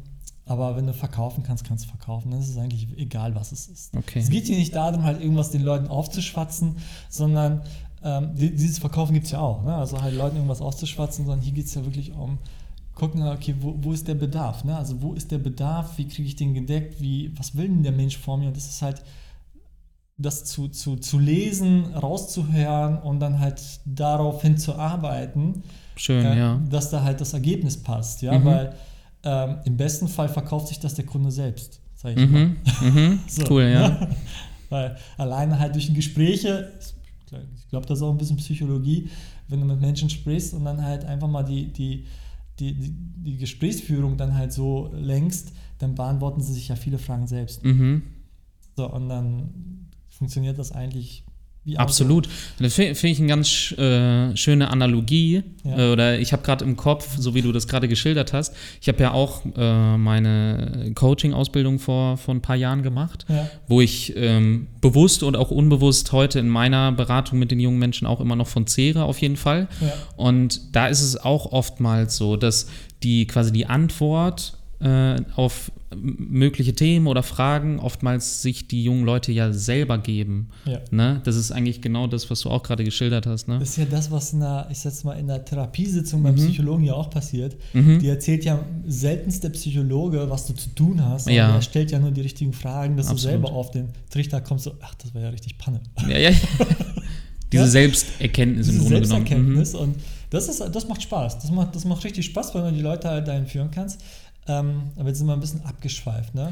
[0.46, 2.32] aber wenn du verkaufen kannst, kannst du verkaufen.
[2.32, 3.96] Dann ist es eigentlich egal, was es ist.
[3.96, 4.20] Okay.
[4.20, 6.78] Es geht hier nicht darum, halt irgendwas den Leuten aufzuschwatzen,
[7.10, 7.62] sondern
[8.04, 9.64] ähm, die- dieses Verkaufen gibt es ja auch.
[9.64, 9.76] Ne?
[9.76, 12.38] Also halt Leuten irgendwas aufzuschwatzen, sondern hier geht es ja wirklich um
[12.96, 14.64] gucken, okay, wo, wo ist der Bedarf?
[14.64, 14.76] Ne?
[14.76, 15.98] Also wo ist der Bedarf?
[16.00, 17.00] Wie kriege ich den gedeckt?
[17.00, 18.48] Wie, was will denn der Mensch vor mir?
[18.48, 19.04] Und das ist halt
[20.18, 25.64] das zu, zu, zu lesen, rauszuhören und dann halt darauf hin zu arbeiten,
[25.96, 26.62] Schön, äh, ja.
[26.70, 28.22] dass da halt das Ergebnis passt.
[28.24, 28.38] Ja?
[28.38, 28.46] Mhm.
[28.46, 28.74] Weil
[29.24, 32.46] ähm, im besten Fall verkauft sich das der Kunde selbst, sage ich mal.
[32.48, 32.58] Mhm.
[32.82, 33.20] Mhm.
[33.28, 34.08] So, cool, ja.
[34.70, 36.74] Weil alleine halt durch Gespräche,
[37.32, 39.10] ich glaube, das ist auch ein bisschen Psychologie,
[39.48, 42.06] wenn du mit Menschen sprichst und dann halt einfach mal die, die,
[42.60, 47.28] die, die, die Gesprächsführung dann halt so lenkst, dann beantworten sie sich ja viele Fragen
[47.28, 47.64] selbst.
[47.64, 48.02] Mhm.
[48.76, 51.24] So, und dann funktioniert das eigentlich
[51.68, 51.78] wie.
[51.78, 52.30] Absolut.
[52.60, 55.44] Das finde find ich eine ganz äh, schöne Analogie.
[55.64, 55.78] Ja.
[55.78, 58.88] Äh, oder ich habe gerade im Kopf, so wie du das gerade geschildert hast, ich
[58.88, 64.16] habe ja auch äh, meine Coaching-Ausbildung vor, vor ein paar Jahren gemacht, Ja, wo ich
[64.16, 68.38] ähm, bewusst und auch unbewusst heute in meiner Beratung mit den jungen Menschen auch immer
[68.38, 69.68] noch von zehre, auf jeden Fall.
[69.82, 72.68] ja, Und da ist es auch oftmals so, dass
[73.04, 79.32] die quasi die Antwort äh, auf mögliche Themen oder Fragen oftmals sich die jungen Leute
[79.32, 80.50] ja selber geben.
[80.66, 80.80] ja.
[80.92, 81.22] Ne?
[81.24, 83.48] Das ist eigentlich genau das, was du auch gerade geschildert hast.
[83.48, 83.58] Ne?
[83.60, 86.40] Das ist ja das, was in der, ich sag's mal, in der Therapiesitzung beim Mhm.
[86.40, 87.56] Psychologen ja auch passiert.
[87.74, 88.00] Mhm.
[88.00, 91.30] Die erzählt ja seltenst der Psychologe, was du zu tun hast.
[91.30, 91.56] Ja.
[91.56, 93.20] Er stellt ja nur die richtigen Fragen, dass Absolut.
[93.24, 95.80] du selber auf den Trichter kommst, so, ach, das war ja richtig Panne.
[96.10, 96.32] Ja, ja.
[97.52, 97.70] Diese Ja?
[97.70, 99.26] Selbsterkenntnis im Diese Grunde genommen.
[99.26, 99.96] Selbsterkenntnis und
[100.30, 101.40] Das, ist, das macht Spaß.
[101.40, 104.02] Das macht, das macht richtig Spaß, wenn du die Leute halt dahin führen kannst.
[104.48, 106.52] Ähm, aber jetzt sind wir ein bisschen abgeschweift, ne?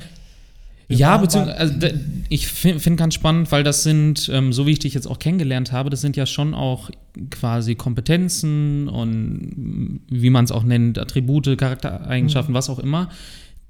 [0.88, 1.88] Wir ja, beziehungsweise, also,
[2.29, 5.17] ich finde find ganz spannend, weil das sind, ähm, so wie ich dich jetzt auch
[5.17, 6.91] kennengelernt habe, das sind ja schon auch
[7.31, 12.55] quasi Kompetenzen und wie man es auch nennt, Attribute, Charaktereigenschaften, Mhm.
[12.58, 13.10] was auch immer,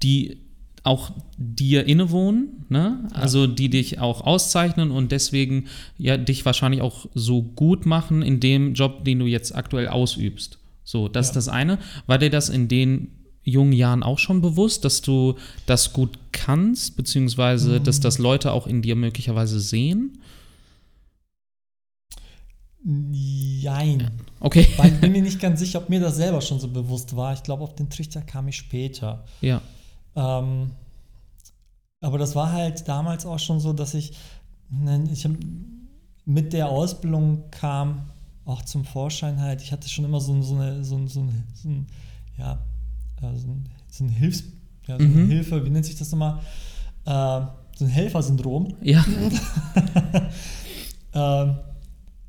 [0.04, 0.40] die
[0.84, 3.08] auch dir innewohnen, ne?
[3.14, 5.66] also die dich auch auszeichnen und deswegen
[5.98, 10.60] ja dich wahrscheinlich auch so gut machen in dem Job, den du jetzt aktuell ausübst.
[10.84, 11.30] So, das Ja.
[11.32, 11.80] ist das eine.
[12.08, 13.08] War dir das in den
[13.46, 18.68] jungen Jahren auch schon bewusst, dass du das gut kannst, beziehungsweise dass das Leute auch
[18.68, 20.20] in dir möglicherweise sehen?
[22.84, 24.12] Jein.
[24.40, 24.68] Okay.
[24.78, 27.34] Weil ich bin mir nicht ganz sicher, ob mir das selber schon so bewusst war.
[27.34, 29.24] Ich glaube, auf den Trichter kam ich später.
[29.42, 29.62] Ja.
[30.16, 30.72] Ähm,
[32.02, 34.14] aber das war halt damals auch schon so, dass ich,
[34.70, 35.28] ne, ich
[36.26, 38.10] mit der Ausbildung kam
[38.46, 41.88] auch zum Vorschein halt, ich hatte schon immer so, so eine, so, so, so ein,
[42.38, 42.60] ja,
[43.22, 43.36] äh,
[43.90, 44.44] so ein, Hilfs,
[44.88, 45.28] ja, so eine Mhm.
[45.30, 46.40] Hilfe, wie nennt sich das nochmal?
[47.06, 47.46] Äh,
[47.78, 48.76] so ein Helfersyndrom.
[48.82, 49.04] Ja.
[51.14, 51.56] Ähm,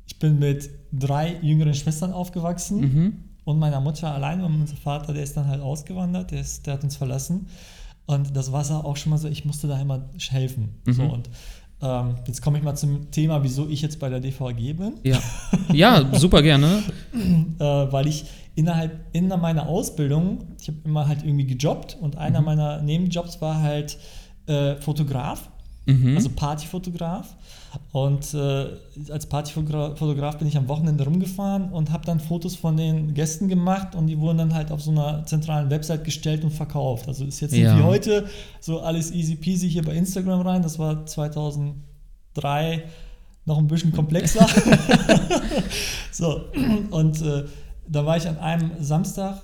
[0.05, 3.13] ich bin mit drei jüngeren Schwestern aufgewachsen Mhm.
[3.43, 6.75] und meiner Mutter allein und unser Vater, der ist dann halt ausgewandert, der, ist, der
[6.75, 7.47] hat uns verlassen.
[8.05, 10.75] Und das war auch schon mal so, ich musste da immer helfen.
[10.85, 10.93] Mhm.
[10.93, 11.29] So, und
[11.81, 14.93] ähm, jetzt komme ich mal zum Thema, wieso ich jetzt bei der DVG bin.
[15.03, 15.19] Ja.
[15.71, 16.83] Ja, super gerne.
[17.59, 22.39] Äh, weil ich innerhalb in meiner Ausbildung, ich habe immer halt irgendwie gejobbt und einer
[22.39, 22.45] Mhm.
[22.45, 23.97] meiner Nebenjobs war halt
[24.45, 25.49] äh, Fotograf.
[25.87, 26.15] Mhm.
[26.15, 27.35] also Partyfotograf.
[27.91, 28.67] Und äh,
[29.11, 33.95] als Partyfotograf bin ich am Wochenende rumgefahren und habe dann Fotos von den Gästen gemacht
[33.95, 37.07] und die wurden dann halt auf so einer zentralen Website gestellt und verkauft.
[37.07, 37.77] Also ist jetzt nicht Ja.
[37.77, 38.27] wie heute
[38.59, 40.61] so alles easy peasy hier bei Instagram rein.
[40.61, 42.83] Das war 2003
[43.45, 44.47] noch ein bisschen komplexer.
[46.11, 46.41] so,
[46.91, 47.45] und äh,
[47.87, 49.41] da war ich an einem Samstag,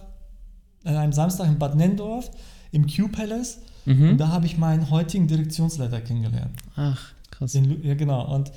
[0.84, 2.30] an einem Samstag in Bad Nendorf
[2.72, 4.18] im Q-Palace und mhm.
[4.18, 6.58] da habe ich meinen heutigen Direktionsleiter kennengelernt.
[6.76, 7.52] Ach, krass.
[7.54, 8.34] Den, ja, genau.
[8.34, 8.52] Und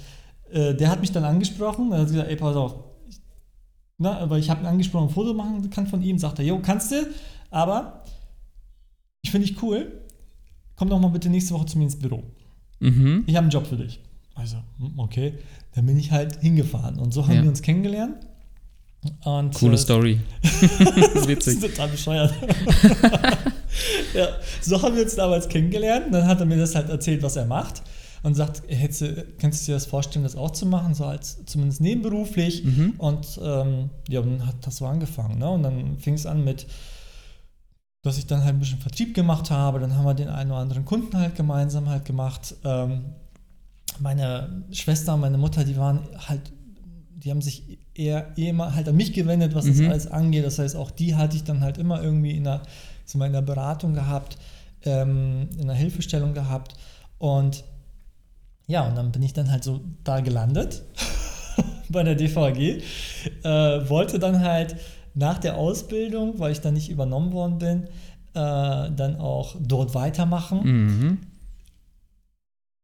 [0.51, 1.93] äh, der hat mich dann angesprochen.
[1.93, 2.75] Er hat gesagt, ey, pass auf.
[3.99, 6.19] Na, aber ich habe ihn angesprochen, ein Foto machen kann von ihm.
[6.19, 6.97] Sagt er, jo, kannst du,
[7.51, 8.03] aber
[9.23, 10.03] ich finde dich cool.
[10.77, 12.23] Komm doch mal bitte nächste Woche zu mir ins Büro.
[12.81, 13.25] Mhm.
[13.27, 14.01] Ich habe einen Job für dich.
[14.35, 15.39] Also, hm, okay.
[15.75, 16.99] Dann bin ich halt hingefahren.
[16.99, 17.43] Und so haben Ja.
[17.43, 18.27] wir uns kennengelernt.
[19.25, 20.21] Und, Coole äh, Story.
[20.43, 21.61] das ist Witzig.
[21.61, 22.35] total bescheuert.
[24.15, 24.29] ja,
[24.61, 26.07] so haben wir uns damals kennengelernt.
[26.13, 27.83] Dann hat er mir das halt erzählt, was er macht.
[28.23, 31.81] Und sagt, du, kannst du dir das vorstellen, das auch zu machen, so als zumindest
[31.81, 32.65] nebenberuflich.
[32.65, 32.95] Mhm.
[32.99, 35.39] Und ähm, ja, dann hat das so angefangen.
[35.39, 35.49] Ne?
[35.49, 36.67] Und dann fing es an mit,
[38.03, 39.79] dass ich dann halt ein bisschen Vertrieb gemacht habe.
[39.79, 42.57] Dann haben wir den einen oder anderen Kunden halt gemeinsam halt gemacht.
[42.65, 43.05] Ähm,
[44.01, 46.53] meine Schwester und meine Mutter, die waren halt,
[47.15, 49.89] die haben sich eher immer halt an mich gewendet, was das Mhm.
[49.91, 50.45] alles angeht.
[50.45, 52.63] Das heißt, auch die hatte ich dann halt immer irgendwie in der,
[53.13, 54.37] in der Beratung gehabt,
[54.85, 56.75] ähm, in der Hilfestellung gehabt.
[57.19, 57.65] Und
[58.67, 60.83] ja, und dann bin ich dann halt so da gelandet
[61.89, 62.83] bei der DVG.
[63.43, 64.77] Äh, wollte dann halt
[65.15, 67.83] nach der Ausbildung, weil ich dann nicht übernommen worden bin,
[68.35, 70.61] äh, dann auch dort weitermachen.
[70.65, 71.19] Mhm.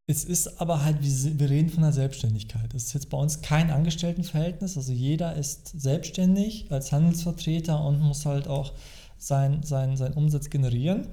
[0.09, 2.75] Es ist aber halt, wir, reden von der Selbstständigkeit.
[2.75, 4.77] Es ist jetzt bei uns kein Angestelltenverhältnis.
[4.77, 8.73] Also jeder ist selbstständig als Handelsvertreter und muss halt auch
[9.19, 11.07] sein, sein, sein Umsatz generieren.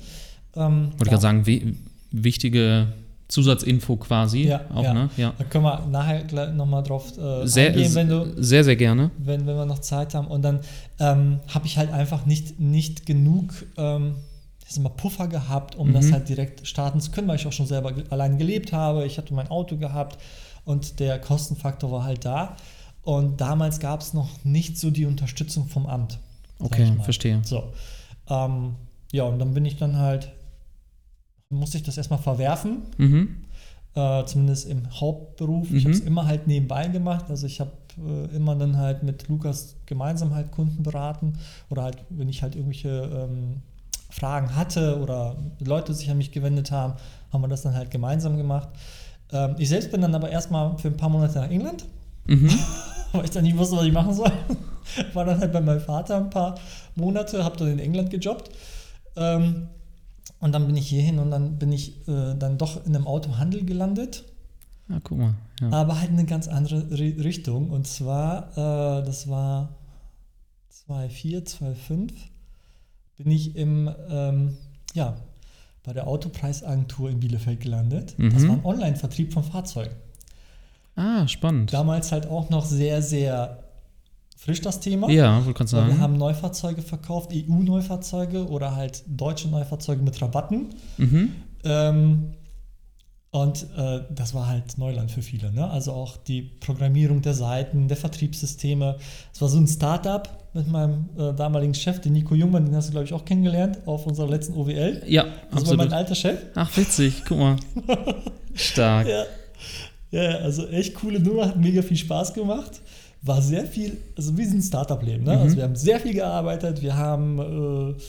[0.56, 1.76] Ähm, Wollte ich gerade sagen, wi
[2.12, 2.88] wichtige
[3.28, 4.48] Zusatzinfo quasi.
[4.48, 4.94] Ja, auch, ja.
[4.96, 5.10] ne?
[5.16, 5.34] Ja.
[5.38, 9.12] Da können wir nachher gleich nochmal drauf äh, Sehr, eingehen, wenn du, sehr, sehr gerne.
[9.20, 10.28] wenn, wenn wir noch Zeit haben.
[10.28, 10.62] Und dann
[11.00, 14.16] ähm, habe ich halt einfach nicht, nicht genug ähm,
[14.70, 15.94] ich sag mal, Puffer gehabt, um Mhm.
[15.94, 19.04] das halt direkt starten zu können, weil ich auch schon selber allein gelebt habe.
[19.08, 20.20] Ich hatte mein Auto gehabt
[20.64, 22.56] und der Kostenfaktor war halt da.
[23.02, 26.20] Und damals gab es noch nicht so die Unterstützung vom Amt.
[26.60, 27.42] Okay, ich verstehe.
[27.44, 27.64] So.
[28.30, 28.76] Ähm,
[29.12, 30.32] ja, und dann bin ich dann halt,
[31.50, 33.38] musste ich das erstmal verwerfen Mhm.
[33.96, 35.66] äh, zumindest im Hauptberuf.
[35.74, 35.88] Ich Mhm.
[35.88, 37.26] habe es immer halt nebenbei gemacht.
[37.30, 41.40] Also ich habe äh, immer dann halt mit Lukas gemeinsam halt Kunden beraten
[41.72, 43.64] oder halt, wenn ich halt irgendwelche ähm,
[44.10, 46.94] Fragen hatte oder Leute sich an mich gewendet haben,
[47.32, 48.70] haben wir das dann halt gemeinsam gemacht.
[49.32, 51.86] Ähm, ich selbst bin dann aber erstmal für ein paar Monate nach England,
[52.26, 52.50] Mhm.
[53.14, 54.32] weil ich dann nicht wusste, was ich machen soll.
[55.14, 56.56] War dann halt bei meinem Vater ein paar
[56.96, 58.50] Monate, habe dann in England gejobbt.
[59.16, 59.68] Ähm,
[60.40, 63.66] und dann bin ich hierhin und dann bin ich äh, dann doch in einem Autohandel
[63.66, 64.24] gelandet.
[64.90, 65.34] Ah, guck mal.
[65.62, 65.70] Ja.
[65.72, 67.70] Aber halt in eine ganz andere Ri- Richtung.
[67.70, 69.70] Und zwar, äh, das war
[70.70, 72.14] 2004, 2005,
[73.20, 74.58] bin ich im, ähm,
[74.94, 75.18] ja,
[75.84, 78.16] bei der Autopreisagentur in Bielefeld gelandet.
[78.18, 78.48] Das Mhm.
[78.48, 79.94] war ein Online-Vertrieb von Fahrzeugen.
[80.96, 81.74] Ah, spannend.
[81.74, 83.60] Damals halt auch noch sehr, sehr
[84.38, 85.10] frisch das Thema.
[85.10, 85.88] Ja, wollte gerade Weil sagen.
[85.96, 90.68] Wir haben Neufahrzeuge verkauft, EU-Neufahrzeuge oder halt deutsche Neufahrzeuge mit Rabatten.
[90.98, 91.32] Mhm.
[91.66, 92.32] Ähm,
[93.32, 95.52] und äh, das war halt Neuland für viele.
[95.52, 95.70] Ne?
[95.70, 98.98] Also auch die Programmierung der Seiten, der Vertriebssysteme.
[99.32, 102.88] Es war so ein Startup mit meinem äh, damaligen Chef, den Nico Jungmann, den hast
[102.88, 105.04] du, glaube ich, auch kennengelernt auf unserer letzten OWL.
[105.06, 105.78] Ja, Das war absolut.
[105.78, 106.40] mein alter Chef.
[106.56, 107.56] Ach, witzig, guck mal.
[108.56, 109.08] Stark.
[109.08, 109.26] Ja.
[110.10, 112.82] ja, also echt coole Nummer, hat mega viel Spaß gemacht.
[113.22, 115.24] War sehr viel, also wie ein Startup-Leben.
[115.24, 115.36] Ne?
[115.36, 115.42] Mhm.
[115.42, 118.02] Also wir haben sehr viel gearbeitet, wir haben äh,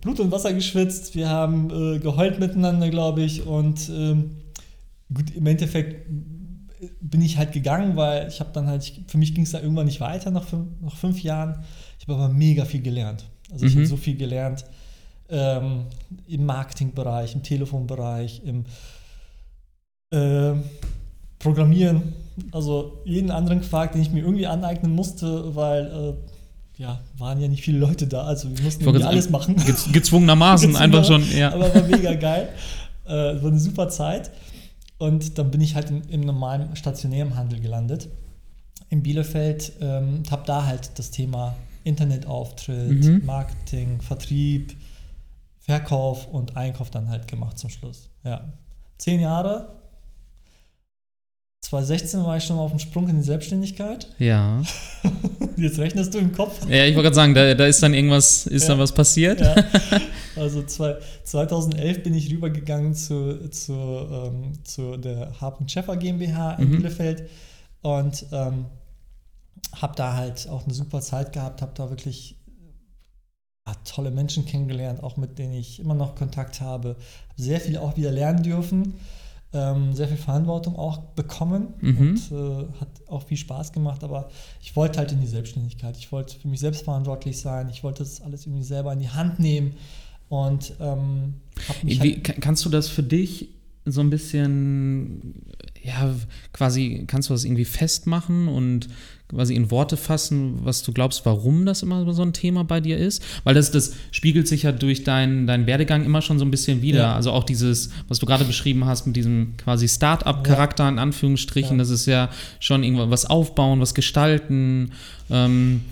[0.00, 3.46] Blut und Wasser geschwitzt, wir haben äh, geheult miteinander, glaube ich.
[3.46, 4.30] Und ähm,
[5.14, 6.06] gut, im Endeffekt
[7.00, 9.60] bin ich halt gegangen, weil ich habe dann halt, ich, für mich ging es da
[9.60, 11.64] irgendwann nicht weiter nach fünf, nach fünf Jahren.
[11.98, 13.24] Ich habe aber mega viel gelernt.
[13.52, 13.78] Also ich Mhm.
[13.80, 14.64] habe so viel gelernt
[15.30, 15.84] ähm,
[16.26, 18.64] im Marketingbereich, im Telefonbereich, im
[20.12, 20.62] ähm,
[21.38, 22.12] Programmieren.
[22.52, 27.46] Also jeden anderen Quark, den ich mir irgendwie aneignen musste, weil äh, ja, waren ja
[27.48, 29.56] nicht viele Leute da, also wir mussten Ich irgendwie alles machen.
[29.56, 31.52] Gez gezwungenermaßen einfach schon, ja.
[31.52, 32.48] Aber war mega geil.
[33.06, 34.30] Äh, war eine super Zeit.
[35.04, 38.08] Und dann bin ich halt in, im normalen stationären Handel gelandet.
[38.88, 43.22] In Bielefeld ähm, habe da halt das Thema Internetauftritt, Mhm.
[43.26, 44.74] Marketing, Vertrieb,
[45.58, 48.08] Verkauf und Einkauf dann halt gemacht zum Schluss.
[48.24, 48.52] Ja.
[48.98, 49.68] Zehn Jahre.
[51.64, 54.08] 2016 war ich schon mal auf dem Sprung in die Selbstständigkeit.
[54.18, 54.62] Ja.
[55.56, 56.60] Jetzt rechnest du im Kopf.
[56.68, 58.68] Ja, ich wollte gerade sagen, da, da ist dann irgendwas, ist Ja.
[58.70, 59.40] dann was passiert.
[59.40, 59.54] Ja.
[60.36, 66.70] Also zwei, 2011 bin ich rübergegangen zu, zu, ähm, zu der Harpen Schäffer GmbH in
[66.70, 66.76] Mhm.
[66.78, 67.28] Bielefeld
[67.82, 68.64] und ähm,
[69.80, 72.36] habe da halt auch eine super Zeit gehabt, habe da wirklich
[73.84, 76.96] tolle Menschen kennengelernt, auch mit denen ich immer noch Kontakt habe,
[77.28, 78.94] habe sehr viel auch wieder lernen dürfen,
[79.54, 81.98] ähm, sehr viel Verantwortung auch bekommen Mhm.
[81.98, 84.28] und äh, hat auch viel Spaß gemacht, aber
[84.60, 88.02] ich wollte halt in die Selbstständigkeit, ich wollte für mich selbst verantwortlich sein, ich wollte
[88.02, 89.74] das alles irgendwie selber in die Hand nehmen
[90.28, 91.34] und ähm,
[91.82, 93.48] Wie, halt, ka- kannst du das für dich
[93.86, 95.34] so ein bisschen,
[95.82, 96.14] ja,
[96.52, 98.88] quasi, kannst du das irgendwie festmachen und
[99.28, 102.98] quasi in Worte fassen, was du glaubst, warum das immer so ein Thema bei dir
[102.98, 103.22] ist?
[103.44, 106.82] Weil das, das spiegelt sich ja durch deinen deinen Werdegang immer schon so ein bisschen
[106.82, 106.98] wieder.
[107.00, 107.14] Ja.
[107.16, 111.78] Also auch dieses, was du gerade beschrieben hast mit diesem quasi Start-up-Charakter in Anführungsstrichen, Ja.
[111.78, 112.28] das ist ja
[112.60, 114.92] schon irgendwas was aufbauen, was gestalten.
[115.30, 115.82] Ähm,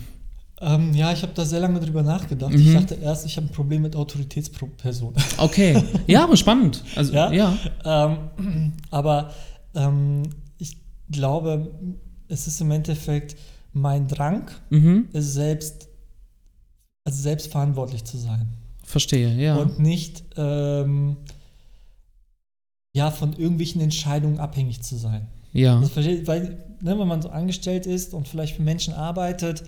[0.61, 2.53] ähm, ja, ich habe da sehr lange drüber nachgedacht.
[2.53, 2.73] Ich Mhm.
[2.75, 5.15] dachte erst, ich habe ein Problem mit Autoritätspersonen.
[5.37, 6.83] okay, ja, aber spannend.
[6.95, 7.31] Also, Ja?
[7.33, 7.57] ja.
[7.83, 9.31] Ähm, aber
[9.75, 10.23] ähm,
[10.59, 10.77] ich
[11.11, 11.71] glaube,
[12.27, 13.35] es ist im Endeffekt
[13.73, 15.07] mein Drang, Mhm.
[15.13, 15.87] es selbst,
[17.05, 18.47] also selbst verantwortlich zu sein.
[18.83, 19.55] Verstehe, ja.
[19.55, 21.17] Und nicht ähm,
[22.95, 25.27] ja, von irgendwelchen Entscheidungen abhängig zu sein.
[25.53, 25.81] ja.
[25.81, 29.63] Versteht, weil, ne, wenn man so angestellt ist und vielleicht für Menschen arbeitet,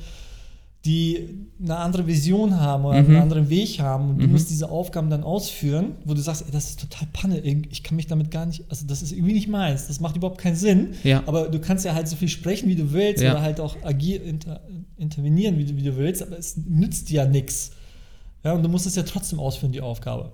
[0.85, 3.09] die eine andere Vision haben oder Mhm.
[3.09, 4.31] einen anderen Weg haben und du Mhm.
[4.33, 7.95] musst diese Aufgaben dann ausführen, wo du sagst, ey, das ist total Panne, ich kann
[7.95, 10.93] mich damit gar nicht, also das ist irgendwie nicht meins, das macht überhaupt keinen Sinn,
[11.03, 11.23] Ja.
[11.25, 13.31] aber du kannst ja halt so viel sprechen, wie du willst Ja.
[13.31, 14.61] oder halt auch agier, inter,
[14.97, 17.71] intervenieren, wie du, wie du willst, aber es nützt dir ja nichts.
[18.43, 20.33] Ja, und du musst es ja trotzdem ausführen, die Aufgabe.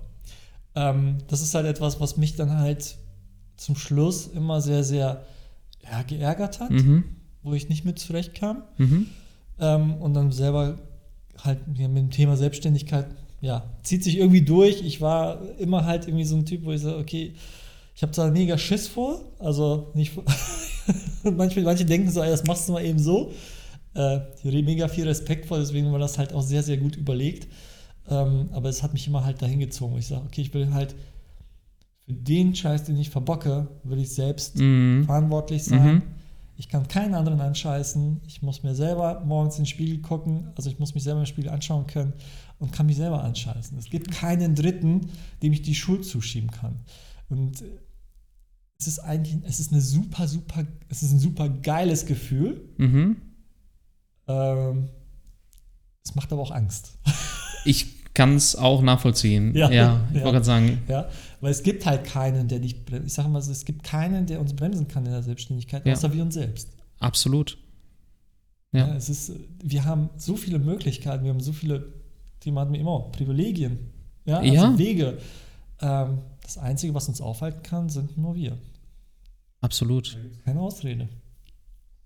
[0.74, 2.96] Ähm, das ist halt etwas, was mich dann halt
[3.56, 5.22] zum Schluss immer sehr, sehr
[5.90, 7.04] ja, geärgert hat, Mhm.
[7.42, 8.62] wo ich nicht mit zurechtkam.
[8.76, 9.06] Mhm.
[9.62, 10.78] Ähm, und dann selber
[11.38, 13.06] halt ja, mit dem Thema Selbstständigkeit,
[13.40, 14.82] ja, zieht sich irgendwie durch.
[14.82, 17.34] Ich war immer halt irgendwie so ein Typ, wo ich sage, okay,
[17.94, 20.12] ich habe zwar mega Schiss vor, also nicht,
[21.24, 23.32] manche, manche denken so, ey, das machst du mal eben so.
[23.94, 24.20] Äh,
[24.62, 27.48] mega viel Respekt vor, deswegen war das halt auch sehr, sehr gut überlegt.
[28.08, 29.94] Ähm, aber es hat mich immer halt dahin gezogen.
[29.94, 30.94] wo Ich sage, okay, ich will halt
[32.04, 35.04] für den Scheiß, den ich verbocke, will ich selbst Mhm.
[35.04, 35.94] verantwortlich sein.
[35.94, 36.02] Mhm.
[36.56, 38.20] Ich kann keinen anderen anscheißen.
[38.26, 40.52] Ich muss mir selber morgens in den Spiegel gucken.
[40.54, 42.12] Also ich muss mich selber im Spiegel anschauen können
[42.58, 43.76] und kann mich selber anscheißen.
[43.78, 45.10] Es gibt keinen Dritten,
[45.42, 46.80] dem ich die Schuld zuschieben kann.
[47.28, 47.78] Und äh,
[48.78, 52.68] es ist eigentlich, es ist eine super, super, es ist ein super geiles Gefühl.
[52.78, 53.16] Mhm.
[54.26, 54.88] Ähm,
[56.04, 56.98] es macht aber auch Angst.
[57.64, 59.54] Ich kann es auch nachvollziehen.
[59.54, 59.70] Ja.
[59.70, 60.22] Ja, ich Ja.
[60.24, 61.08] wollte gerade sagen, Ja,
[61.40, 63.06] weil es gibt halt keinen, der dich bremst.
[63.06, 65.92] Ich sage mal so, es gibt keinen, der uns bremsen kann in der Selbstständigkeit, Ja.
[65.94, 66.68] außer wir uns selbst.
[66.98, 67.58] absolut.
[68.74, 68.88] Ja.
[68.88, 68.94] Ja.
[68.96, 71.92] es ist, wir haben so viele Möglichkeiten, wir haben so viele,
[72.42, 73.78] die hatten wir immer, Privilegien,
[74.24, 74.78] ja, also.
[74.78, 75.18] Wege.
[75.80, 78.56] Ähm, das Einzige, was uns aufhalten kann, sind nur wir.
[79.60, 80.16] Absolut.
[80.44, 81.08] Keine Ausrede.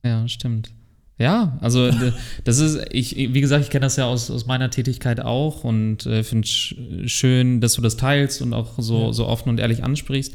[0.05, 0.73] Ja, stimmt.
[1.19, 2.13] Ja, also d-
[2.45, 6.05] das ist, ich, wie gesagt, ich kenne das ja aus, aus meiner Tätigkeit auch und
[6.05, 9.13] äh, finde es schön, dass du das teilst und auch so, Ja.
[9.15, 10.35] so offen und ehrlich ansprichst.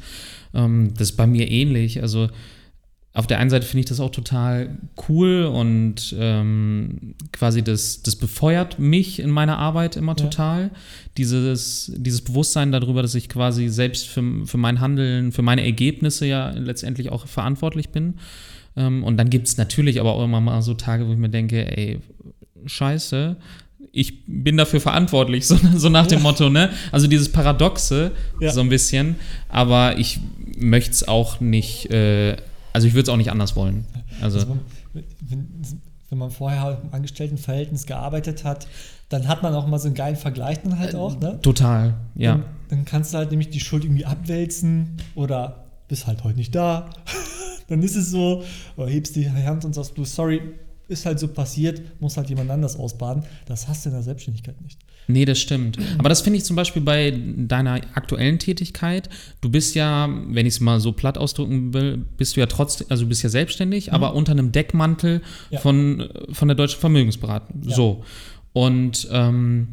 [0.56, 2.02] Ähm, das ist bei mir ähnlich.
[2.02, 2.30] Also
[3.14, 4.78] auf der einen Seite finde ich das auch total
[5.10, 10.24] cool und ähm, quasi das, das befeuert mich in meiner Arbeit immer Ja.
[10.26, 10.72] total.
[11.18, 16.26] Dieses, dieses Bewusstsein darüber, dass ich quasi selbst für, für mein Handeln, für meine Ergebnisse
[16.26, 18.16] ja letztendlich auch verantwortlich bin.
[18.76, 21.30] Ähm, und dann gibt es natürlich aber auch immer mal so Tage, wo ich mir
[21.30, 22.00] denke, ey,
[22.66, 23.36] scheiße,
[23.92, 26.24] ich bin dafür verantwortlich, so, so nach dem Ja.
[26.24, 26.70] Motto, ne?
[26.92, 28.52] Also dieses Paradoxe, Ja.
[28.52, 29.16] so ein bisschen.
[29.50, 30.20] Aber ich
[30.58, 32.38] möchte es auch nicht, äh,
[32.74, 33.86] also ich würde es auch nicht anders wollen.
[34.22, 34.58] Also, Also,
[34.94, 35.48] wenn,
[36.10, 38.68] wenn, man vorher halt im Angestelltenverhältnis gearbeitet hat,
[39.10, 41.40] dann hat man auch mal so einen geilen Vergleich dann halt auch, ne?
[41.42, 42.34] total, ja.
[42.36, 46.54] Dann, dann kannst du halt nämlich die Schuld irgendwie abwälzen oder bist halt heute nicht
[46.56, 46.90] da.
[47.72, 48.44] Dann ist es so,
[48.78, 50.42] oder hebst die Hand und sagst du, sorry,
[50.88, 53.24] ist halt so passiert, muss halt jemand anders ausbaden.
[53.46, 54.78] Das hast du in der Selbstständigkeit nicht.
[55.08, 55.78] Nee, das stimmt.
[55.98, 59.10] Aber das finde ich zum Beispiel bei deiner aktuellen Tätigkeit.
[59.40, 62.88] Du bist ja, wenn ich es mal so platt ausdrücken will, bist du ja trotzdem,
[62.90, 65.22] also du bist ja selbstständig, aber unter einem Deckmantel Mhm.
[65.50, 65.60] Ja.
[65.60, 67.62] von, von der Deutschen Vermögensberatung.
[67.64, 67.76] Ja.
[67.76, 68.04] So.
[68.54, 69.70] Und ähm,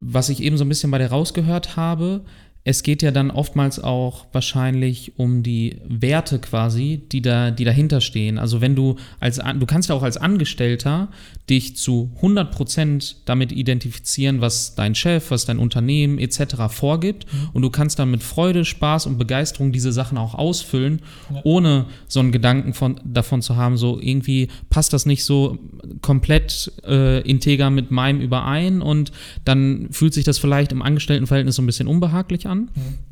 [0.00, 2.22] was ich eben so ein bisschen bei dir rausgehört habe,
[2.62, 8.02] es geht ja dann oftmals auch wahrscheinlich um die Werte quasi, die da, die dahinter
[8.02, 8.38] stehen.
[8.38, 11.08] Also wenn du als, du kannst ja auch als Angestellter
[11.48, 16.68] dich zu 100% damit identifizieren, was dein Chef, was dein Unternehmen etc.
[16.68, 21.00] vorgibt und du kannst dann mit Freude, Spaß und Begeisterung diese Sachen auch ausfüllen,
[21.32, 21.40] Ja.
[21.44, 25.58] ohne so einen Gedanken von, davon zu haben, so irgendwie passt das nicht so
[26.02, 29.12] komplett äh, integer mit meinem überein und
[29.46, 32.49] dann fühlt sich das vielleicht im Angestelltenverhältnis so ein bisschen unbehaglich an.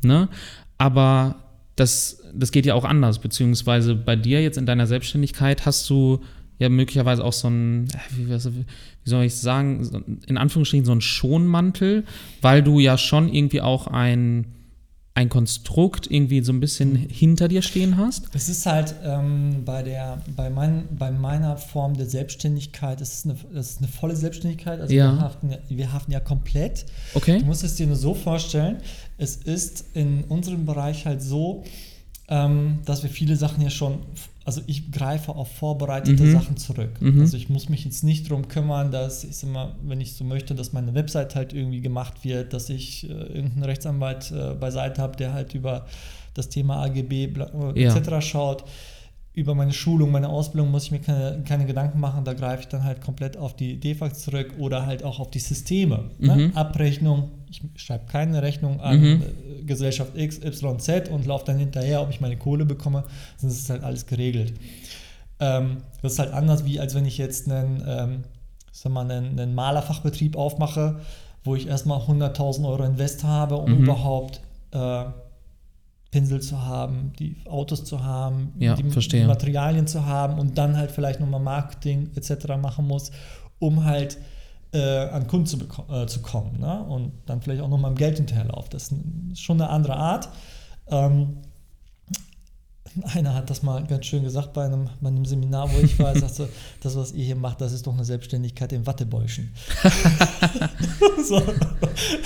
[0.03, 0.29] Ne?
[0.77, 1.35] Aber
[1.75, 6.19] das, das geht ja auch anders, beziehungsweise bei dir jetzt in deiner Selbstständigkeit hast du
[6.57, 10.99] ja möglicherweise auch so ein, äh, wie, wie soll ich sagen, in Anführungsstrichen so ein
[11.01, 12.03] Schonmantel,
[12.41, 14.45] weil du ja schon irgendwie auch ein,
[15.13, 18.27] ein Konstrukt irgendwie so ein bisschen hinter dir stehen hast.
[18.35, 23.25] Es ist halt ähm, bei, der, bei, mein, bei meiner Form der Selbstständigkeit, es ist
[23.25, 25.13] eine, es ist eine volle Selbstständigkeit, also Ja.
[25.13, 26.85] wir, haften, ja- wir haften ja komplett.
[27.13, 27.39] Okay?
[27.39, 28.77] Du musst es dir nur so vorstellen,
[29.19, 31.63] es ist in unserem Bereich halt so,
[32.29, 33.99] ähm, dass wir viele Sachen ja schon,
[34.45, 36.31] also ich greife auf vorbereitete Mhm.
[36.31, 36.91] Sachen zurück.
[37.01, 37.21] Mhm.
[37.21, 40.53] Also ich muss mich jetzt nicht darum kümmern, dass ich mal, wenn ich so möchte,
[40.55, 45.17] dass meine Website halt irgendwie gemacht wird, dass ich äh, irgendeinen Rechtsanwalt äh, beiseite habe,
[45.17, 45.85] der halt über
[46.35, 47.95] das Thema AGB äh, Ja.
[47.95, 48.25] etc.
[48.25, 48.63] schaut.
[49.33, 52.25] Über meine Schulung, meine Ausbildung muss ich mir keine, keine Gedanken machen.
[52.25, 55.39] Da greife ich dann halt komplett auf die DEFAX zurück oder halt auch auf die
[55.39, 56.05] Systeme.
[56.17, 56.35] Ne?
[56.35, 56.57] Mhm.
[56.57, 59.21] Abrechnung, ich schreibe keine Rechnung an Mhm.
[59.21, 63.03] äh, Gesellschaft X, Y, Z und laufe dann hinterher, ob ich meine Kohle bekomme.
[63.37, 64.53] Sonst ist halt alles geregelt.
[65.39, 68.23] Ähm, das ist halt anders, wie als wenn ich jetzt einen, ähm,
[68.71, 70.99] sag mal, einen, einen Malerfachbetrieb aufmache,
[71.43, 73.83] wo ich erstmal 100.000 Euro Invest habe, um Mhm.
[73.83, 75.03] überhaupt äh,
[76.11, 80.75] Pinsel zu haben, die Autos zu haben, Ja, die, die Materialien zu haben und dann
[80.75, 82.47] halt vielleicht nochmal Marketing etc.
[82.59, 83.11] machen muss,
[83.59, 84.17] um halt
[84.73, 85.57] äh, an Kunden zu,
[85.89, 86.59] äh, zu kommen.
[86.59, 86.83] Ne?
[86.83, 88.69] Und dann vielleicht auch nochmal im Geld hinterherlaufen.
[88.71, 90.29] Das ist schon eine andere Art.
[90.87, 91.37] Ähm,
[93.13, 96.13] einer hat das mal ganz schön gesagt bei einem, bei einem Seminar, wo ich war.
[96.13, 96.49] Er sagte,
[96.81, 99.51] das, was ihr hier macht, das ist doch eine Selbstständigkeit im Wattebäuschen.
[101.27, 101.41] so,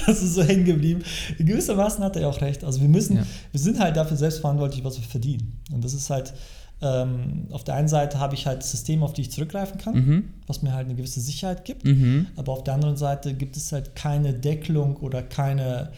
[0.05, 1.03] das ist so hängen geblieben.
[1.37, 2.63] In gewissermaßen hat er ja auch recht.
[2.63, 3.25] Also wir müssen, Ja.
[3.51, 5.59] wir sind halt dafür selbstverantwortlich, was wir verdienen.
[5.71, 6.33] Und das ist halt,
[6.81, 10.29] ähm, auf der einen Seite habe ich halt Systeme, auf die ich zurückgreifen kann, Mhm.
[10.47, 11.85] was mir halt eine gewisse Sicherheit gibt.
[11.85, 12.27] Mhm.
[12.35, 15.91] Aber auf der anderen Seite gibt es halt keine Deckelung oder keine,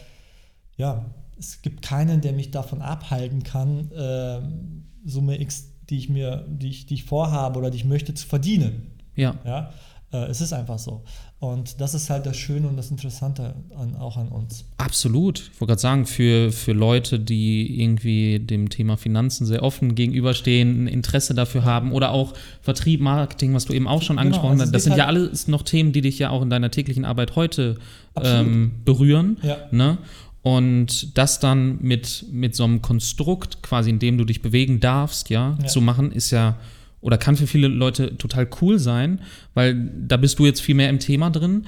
[0.78, 1.06] ja,
[1.38, 6.70] es gibt keinen, der mich davon abhalten kann, ähm, Summe X, die ich mir, die
[6.70, 8.92] ich, die ich vorhabe oder die ich möchte, zu verdienen.
[9.16, 9.36] Ja.
[9.46, 9.72] Ja,
[10.12, 11.04] äh, es ist einfach so.
[11.40, 14.66] Und das ist halt das Schöne und das Interessante an, auch an uns.
[14.78, 15.52] Absolut.
[15.54, 20.86] Ich wollte gerade sagen, für, für Leute, die irgendwie dem Thema Finanzen sehr offen gegenüberstehen,
[20.86, 24.52] ein Interesse dafür haben oder auch Vertrieb, Marketing, was du eben auch schon Genau, angesprochen
[24.54, 26.72] also hast, das sind ja halt- alles noch Themen, die dich ja auch in deiner
[26.72, 27.76] täglichen Arbeit heute
[28.22, 29.38] ähm, berühren.
[29.44, 29.58] Ja.
[29.72, 29.98] Ne?
[30.46, 35.32] Und das dann mit, mit so einem Konstrukt, quasi in dem du dich bewegen darfst,
[35.32, 35.66] ja, Ja.
[35.68, 36.58] zu machen, ist ja
[37.02, 39.22] oder kann für viele Leute total cool sein,
[39.56, 39.74] weil
[40.08, 41.66] da bist du jetzt viel mehr im Thema drin.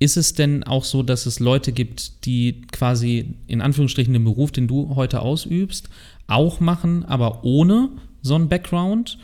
[0.00, 4.50] Ist es denn auch so, dass es Leute gibt, die quasi in Anführungsstrichen den Beruf,
[4.50, 5.88] den du heute ausübst,
[6.26, 7.90] auch machen, aber ohne
[8.22, 9.18] so einen Background?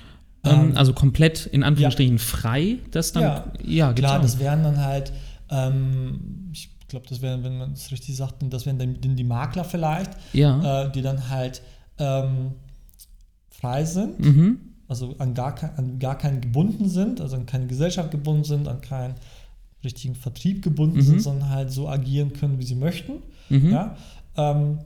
[0.44, 4.22] Ähm, Ähm, also komplett in Anführungsstrichen frei, das dann Ja, ja Klar, auch.
[4.22, 5.12] das wären dann halt,
[5.50, 9.64] ähm, ich glaube, das wären, wenn man es richtig sagt, das wären dann die Makler
[9.64, 10.84] vielleicht, ja.
[10.84, 11.62] äh, die dann halt
[11.98, 12.52] ähm,
[13.50, 14.58] frei sind, mhm.
[14.88, 18.68] also an gar, kein, an gar keinen gebunden sind, also an keine Gesellschaft gebunden sind,
[18.68, 19.14] an keinen
[19.84, 21.02] richtigen Vertrieb gebunden Mhm.
[21.02, 23.22] sind, sondern halt so agieren können, wie sie möchten.
[23.48, 23.72] Mhm.
[23.72, 23.96] Ja?
[24.36, 24.78] Ähm,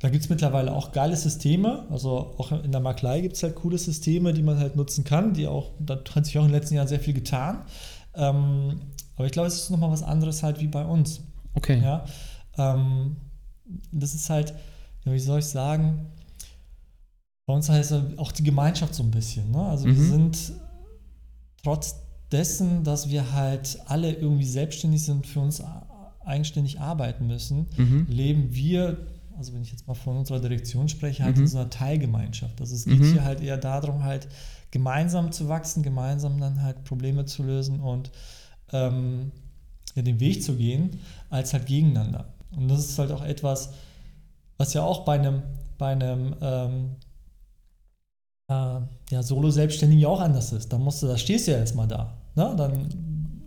[0.00, 1.86] da gibt es mittlerweile auch geile Systeme.
[1.90, 5.32] Also auch in der Maklei gibt es halt coole Systeme, die man halt nutzen kann.
[5.32, 7.62] Die auch, da hat sich auch in den letzten Jahren sehr viel getan.
[8.14, 8.80] Ähm,
[9.14, 11.20] aber ich glaube, es ist nochmal was anderes halt wie bei uns.
[11.54, 11.80] Okay.
[11.82, 12.04] Ja,
[12.56, 13.16] ähm,
[13.90, 14.54] das ist halt,
[15.04, 16.06] wie soll ich sagen,
[17.46, 19.50] bei uns heißt auch die Gemeinschaft so ein bisschen.
[19.50, 19.62] Ne?
[19.64, 19.96] Also mhm.
[19.96, 20.52] wir sind
[21.62, 21.96] trotz
[22.30, 25.62] dessen, dass wir halt alle irgendwie selbstständig sind, für uns
[26.24, 28.06] eigenständig arbeiten müssen, mhm.
[28.08, 31.42] leben wir, also wenn ich jetzt mal von unserer Direktion spreche, halt mhm.
[31.42, 32.60] in so einer Teilgemeinschaft.
[32.60, 33.12] Also es geht mhm.
[33.12, 34.28] hier halt eher darum, halt
[34.70, 38.10] gemeinsam zu wachsen, gemeinsam dann halt Probleme zu lösen und
[38.72, 39.32] ähm,
[39.96, 42.26] den Weg zu gehen, als halt gegeneinander.
[42.56, 43.70] Und das ist halt auch etwas,
[44.56, 45.42] was ja auch bei einem,
[45.78, 46.90] bei einem ähm,
[48.48, 48.80] äh,
[49.10, 50.72] ja, Solo-Selbstständigen auch anders ist.
[50.72, 52.12] Da musst du, da stehst du ja erstmal da.
[52.34, 52.54] Ne?
[52.56, 52.88] Dann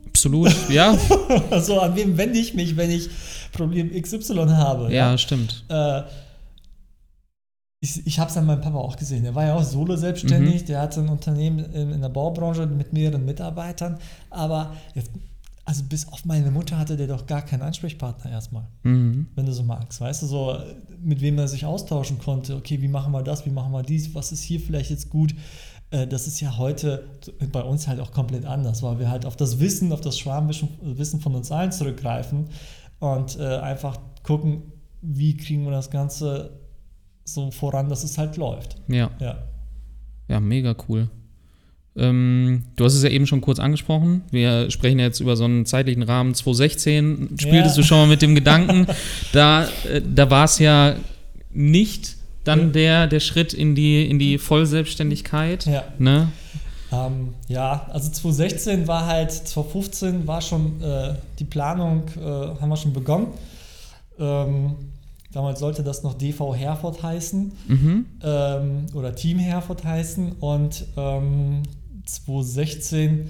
[0.07, 0.97] Absolut, ja.
[1.51, 3.09] also an wem wende ich mich, wenn ich
[3.51, 4.85] Problem XY habe?
[4.85, 5.17] Ja, ja?
[5.17, 5.65] stimmt.
[5.67, 6.03] Äh,
[7.81, 9.23] ich, ich habe es an meinem Papa auch gesehen.
[9.23, 10.61] Der war ja auch solo selbstständig.
[10.61, 10.65] Mhm.
[10.67, 13.99] Der hatte ein Unternehmen in, in, der Baubranche mit mehreren Mitarbeitern.
[14.29, 15.11] Aber jetzt,
[15.65, 18.67] also bis auf meine Mutter hatte der doch gar keinen Ansprechpartner erstmal.
[18.83, 19.27] Mhm.
[19.35, 19.99] Wenn du so magst.
[19.99, 20.57] Weißt du, so
[21.01, 22.55] mit wem er sich austauschen konnte.
[22.55, 23.45] Okay, wie machen wir das?
[23.45, 24.13] Wie machen wir dies?
[24.13, 25.33] Was ist hier vielleicht jetzt gut?
[25.89, 27.09] Äh, das ist ja heute
[27.51, 31.19] bei uns halt auch komplett anders, weil wir halt auf das Wissen, auf das Schwarmwissen
[31.19, 32.45] von uns allen zurückgreifen
[32.99, 36.59] und äh, einfach gucken, wie kriegen wir das Ganze
[37.23, 38.77] so voran, dass es halt läuft.
[38.87, 39.09] Ja.
[39.19, 39.37] Ja,
[40.27, 41.09] ja mega cool.
[41.97, 44.23] Ähm, du hast es ja eben schon kurz angesprochen.
[44.31, 47.37] Wir sprechen jetzt über so einen zeitlichen Rahmen 2016.
[47.39, 47.81] Spieltest ja.
[47.81, 48.87] du schon mal mit dem Gedanken?
[49.33, 50.95] da äh, da war es ja
[51.51, 55.65] nicht dann der, der Schritt in die, in die Vollselbstständigkeit.
[55.65, 55.83] Ja.
[55.97, 56.27] Ne?
[56.91, 62.77] Ähm, ja, also 2016 war halt, 2015 war schon äh, die Planung, äh, haben wir
[62.77, 63.27] schon begonnen.
[64.19, 64.75] Ähm,
[65.31, 68.05] damals sollte das noch DV Herford heißen mhm.
[68.23, 70.85] ähm, oder Team Herford heißen und
[72.05, 73.29] 2016 ähm,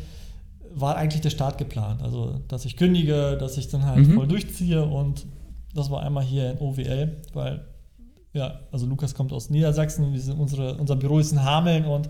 [0.74, 2.02] war eigentlich der Start geplant.
[2.02, 4.16] Also, dass ich kündige, dass ich dann halt mhm.
[4.16, 5.26] voll durchziehe und
[5.74, 7.66] das war einmal hier in OWL, weil
[8.34, 12.10] ja, also Lukas kommt aus Niedersachsen, wir sind unsere, unser Büro ist in Hameln und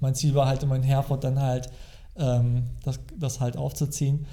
[0.00, 1.70] mein Ziel war halt immer in Herford dann halt
[2.16, 4.26] ähm, das, das halt aufzuziehen.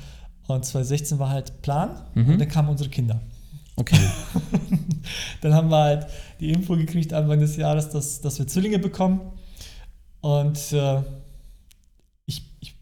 [0.47, 2.29] Und 2016 war halt Plan mhm.
[2.29, 3.21] und dann kamen unsere Kinder.
[3.75, 3.97] Okay.
[5.41, 6.07] dann haben wir halt
[6.39, 9.21] die Info gekriegt Anfang des Jahres, dass, dass wir Zwillinge bekommen.
[10.21, 11.01] Und äh,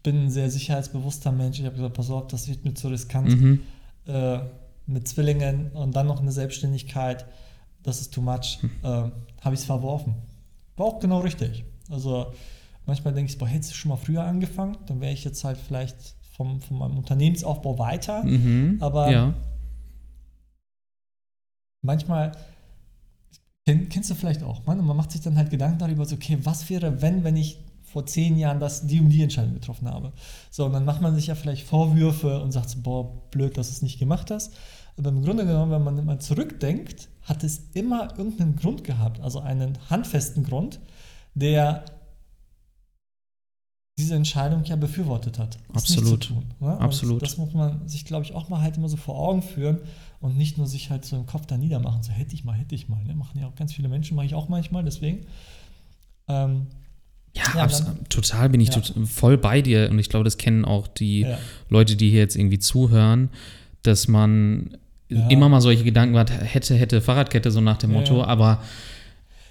[0.02, 1.58] bin ein sehr sicherheitsbewusster Mensch.
[1.58, 3.28] Ich habe gesagt, pass auf, das wird mir zu riskant.
[3.28, 3.60] Mhm.
[4.06, 4.40] Äh,
[4.86, 7.24] mit Zwillingen und dann noch eine Selbstständigkeit
[7.82, 8.70] das ist too much, hm.
[8.82, 10.14] äh, habe ich es verworfen.
[10.76, 11.64] War auch genau richtig.
[11.90, 12.32] Also
[12.86, 15.58] manchmal denke ich, boah, hättest du schon mal früher angefangen, dann wäre ich jetzt halt
[15.58, 15.96] vielleicht
[16.36, 18.24] vom, von meinem Unternehmensaufbau weiter.
[18.24, 19.34] Mhm, Aber ja.
[21.82, 22.32] manchmal,
[23.66, 26.38] kenn, kennst du vielleicht auch, man, man macht sich dann halt Gedanken darüber, so, okay,
[26.42, 27.58] was wäre, wenn, wenn ich
[27.92, 30.12] vor zehn Jahren das, die und die Entscheidung getroffen habe.
[30.50, 33.68] So, und dann macht man sich ja vielleicht Vorwürfe und sagt so, boah, blöd, dass
[33.68, 34.52] du es nicht gemacht hast.
[34.96, 39.40] Aber im Grunde genommen, wenn man mal zurückdenkt, hat es immer irgendeinen Grund gehabt, also
[39.40, 40.80] einen handfesten Grund,
[41.34, 41.84] der
[43.98, 45.58] diese Entscheidung ja befürwortet hat.
[45.72, 46.24] Absolut.
[46.24, 46.78] Tun, ne?
[46.78, 47.22] Absolut.
[47.22, 49.80] Das muss man sich, glaube ich, auch mal halt immer so vor Augen führen
[50.20, 52.74] und nicht nur sich halt so im Kopf da niedermachen, so hätte ich mal, hätte
[52.74, 53.04] ich mal.
[53.04, 53.14] Ne?
[53.14, 55.26] Machen ja auch ganz viele Menschen, mache ich auch manchmal, deswegen.
[56.26, 56.68] Ähm,
[57.34, 57.68] ja, ja
[58.08, 58.80] total bin ich ja.
[58.80, 61.38] tot, voll bei dir und ich glaube, das kennen auch die ja.
[61.68, 63.30] Leute, die hier jetzt irgendwie zuhören,
[63.82, 64.76] dass man
[65.28, 68.62] immer mal solche Gedanken hat, hätte, hätte Fahrradkette, so nach dem Motto, aber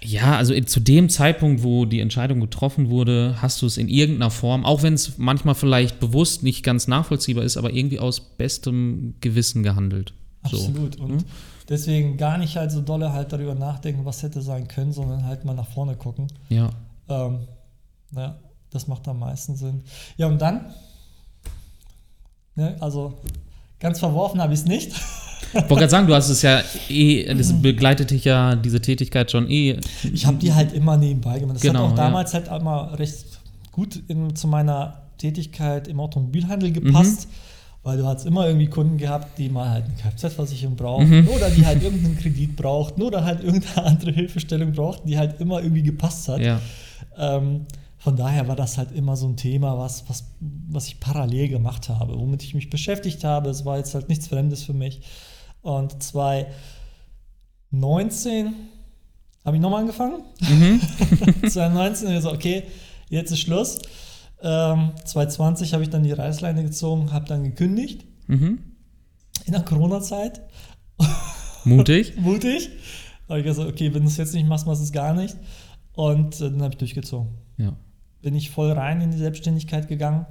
[0.04, 4.30] ja, also zu dem Zeitpunkt, wo die Entscheidung getroffen wurde, hast du es in irgendeiner
[4.30, 9.14] Form, auch wenn es manchmal vielleicht bewusst nicht ganz nachvollziehbar ist, aber irgendwie aus bestem
[9.20, 10.12] Gewissen gehandelt.
[10.42, 10.96] Absolut.
[10.96, 11.04] So.
[11.04, 11.24] Und hm?
[11.68, 15.44] deswegen gar nicht halt so dolle halt darüber nachdenken, was hätte sein können, sondern halt
[15.44, 16.26] mal nach vorne gucken.
[16.48, 16.70] Ja.
[17.08, 17.40] Ähm,
[18.16, 18.38] ja,
[18.70, 19.82] das macht am meisten Sinn.
[20.16, 20.74] Ja, und dann,
[22.54, 23.14] ne, also
[23.78, 24.92] ganz verworfen habe ich es nicht.
[25.54, 29.30] Ich wollte gerade sagen, du hast es ja eh, das begleitet dich ja diese Tätigkeit
[29.30, 29.78] schon eh.
[30.10, 31.56] Ich habe die halt immer nebenbei gemacht.
[31.56, 32.40] Das genau, hat auch damals ja.
[32.40, 33.26] halt immer recht
[33.70, 37.28] gut in, zu meiner Tätigkeit im Automobilhandel gepasst.
[37.28, 37.32] Mhm.
[37.84, 41.28] Weil du hast immer irgendwie Kunden gehabt, die mal halt eine Kfz-Versicherung brauchten mhm.
[41.28, 45.60] oder die halt irgendeinen Kredit brauchten oder halt irgendeine andere Hilfestellung brauchten, die halt immer
[45.60, 46.40] irgendwie gepasst hat.
[46.40, 46.60] Ja.
[47.18, 47.66] Ähm,
[48.02, 51.88] von daher war das halt immer so ein Thema, was, was, was ich parallel gemacht
[51.88, 53.48] habe, womit ich mich beschäftigt habe.
[53.48, 55.02] Es war jetzt halt nichts Fremdes für mich.
[55.60, 58.54] Und 2019
[59.44, 60.24] habe ich nochmal angefangen.
[60.40, 60.80] Mhm.
[61.48, 62.64] 2019 so, okay,
[63.08, 63.78] jetzt ist Schluss.
[64.42, 68.04] Ähm, 2020 habe ich dann die Reißleine gezogen, habe dann gekündigt.
[68.26, 68.64] Mhm.
[69.44, 70.40] In der Corona-Zeit.
[71.64, 72.16] Mutig.
[72.16, 72.68] Mutig.
[73.28, 75.36] habe ich gesagt, okay, wenn du es jetzt nicht machst, machst du es gar nicht.
[75.92, 77.28] Und äh, dann habe ich durchgezogen.
[77.58, 77.76] Ja.
[78.22, 80.26] Bin ich voll rein in die Selbstständigkeit gegangen.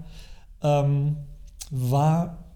[0.64, 1.18] Ähm,
[1.70, 2.56] war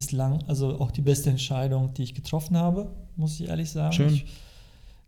[0.00, 3.92] bislang also auch die beste Entscheidung, die ich getroffen habe, muss ich ehrlich sagen.
[3.92, 4.14] Schön.
[4.14, 4.26] Ich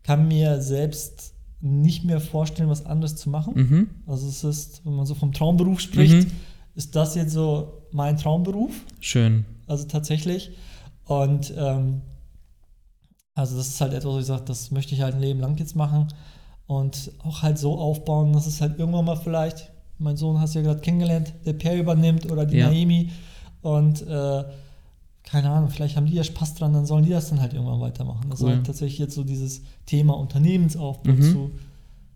[0.03, 3.55] kann mir selbst nicht mehr vorstellen, was anderes zu machen.
[3.55, 3.91] Mhm.
[4.07, 6.33] Also es ist, wenn man so vom Traumberuf spricht, Mhm.
[6.75, 8.73] ist das jetzt so mein Traumberuf.
[9.01, 9.45] Schön.
[9.67, 10.53] Also tatsächlich.
[11.05, 12.03] Und ähm,
[13.35, 15.57] also das ist halt etwas, wo ich sage, das möchte ich halt ein Leben lang
[15.59, 16.09] jetzt machen
[16.69, 20.61] und auch halt so aufbauen, dass es halt irgendwann mal vielleicht, mein Sohn hast du
[20.61, 22.71] ja gerade kennengelernt, der Per übernimmt oder die Ja.
[22.71, 23.11] Naomi
[23.63, 24.45] und äh,
[25.25, 27.81] keine Ahnung, vielleicht haben die ja Spaß dran, dann sollen die das dann halt irgendwann
[27.81, 28.31] weitermachen.
[28.31, 28.55] Also Cool.
[28.55, 31.23] halt tatsächlich jetzt so dieses Thema Unternehmensaufbau Mhm.
[31.23, 31.51] zu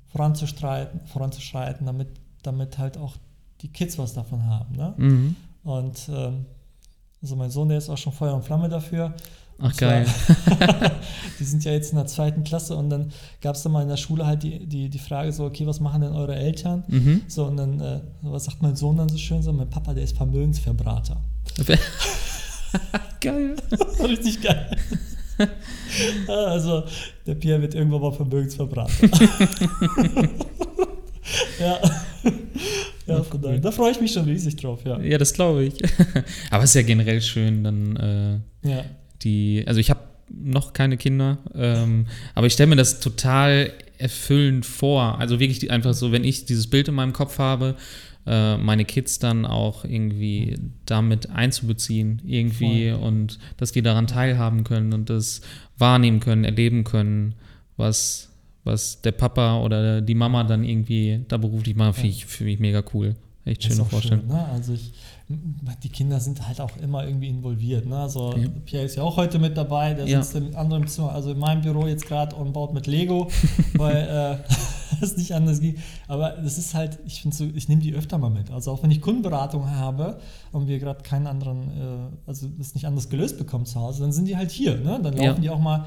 [0.08, 2.08] voranzuschreiten, voranzuschreiten, damit,
[2.42, 3.14] damit halt auch
[3.60, 4.76] die Kids was davon haben.
[4.76, 4.94] Ne?
[4.96, 5.36] Mhm.
[5.64, 6.46] Und ähm,
[7.22, 9.14] also mein Sohn, der ist auch schon Feuer und Flamme dafür.
[9.62, 10.06] Ach, geil.
[11.38, 13.88] die sind ja jetzt in der zweiten Klasse und dann gab es dann mal in
[13.88, 16.82] der Schule halt die, die, die Frage so, okay, was machen denn eure Eltern?
[16.88, 17.22] Mhm.
[17.28, 19.42] So, und dann, äh, was sagt mein Sohn dann so schön?
[19.42, 21.20] So, mein Papa, der ist Vermögensverbrater.
[23.20, 23.56] geil.
[24.02, 24.76] Richtig geil.
[26.26, 26.82] also,
[27.26, 29.08] der Pierre wird irgendwann mal Vermögensverbrater.
[31.60, 31.78] ja.
[33.06, 34.98] Ja, von daher, da freue ich mich schon riesig drauf, ja.
[35.00, 35.74] Ja, das glaube ich.
[36.50, 37.96] Aber es ist ja generell schön, dann
[38.64, 38.84] äh, Ja,
[39.24, 40.00] die, also ich habe
[40.30, 45.18] noch keine Kinder, ähm, aber ich stelle mir das total erfüllend vor.
[45.18, 47.76] Also wirklich einfach so, wenn ich dieses Bild in meinem Kopf habe,
[48.26, 54.92] äh, meine Kids dann auch irgendwie damit einzubeziehen, irgendwie und dass die daran teilhaben können
[54.92, 55.40] und das
[55.78, 57.34] wahrnehmen können, erleben können,
[57.76, 58.30] was,
[58.64, 62.60] was der Papa oder die Mama dann irgendwie da beruflich macht, finde ich, finde ich
[62.60, 63.16] mega cool.
[63.44, 64.20] Echt schöne Vorstellung.
[64.20, 64.44] Schön, ne?
[64.52, 64.92] Also ich,
[65.82, 67.86] die Kinder sind halt auch immer irgendwie involviert.
[67.86, 67.96] Ne?
[67.98, 68.48] Also Ja.
[68.64, 70.22] Pierre ist ja auch heute mit dabei, der Ja.
[70.22, 73.28] sitzt im anderen Zimmer, also in meinem Büro jetzt gerade und baut mit Lego,
[73.74, 74.54] weil äh,
[75.04, 75.78] es nicht anders geht.
[76.06, 78.50] Aber das ist halt, ich finde so, ich nehme die öfter mal mit.
[78.52, 80.20] Also auch wenn ich Kundenberatung habe
[80.52, 84.12] und wir gerade keinen anderen, äh, also das nicht anders gelöst bekommen zu Hause, dann
[84.12, 84.76] sind die halt hier.
[84.76, 85.00] Ne?
[85.02, 85.34] Dann laufen Ja.
[85.34, 85.84] die auch mal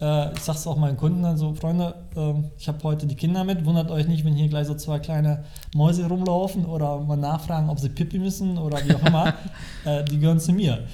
[0.00, 3.44] äh, ich sag's auch meinen Kunden dann so, Freunde, ähm, ich habe heute die Kinder
[3.44, 5.44] mit, wundert euch nicht, wenn hier gleich so zwei kleine
[5.74, 9.34] Mäuse rumlaufen oder mal nachfragen, ob sie pipi müssen oder wie auch immer.
[9.84, 10.84] äh, die gehören zu mir.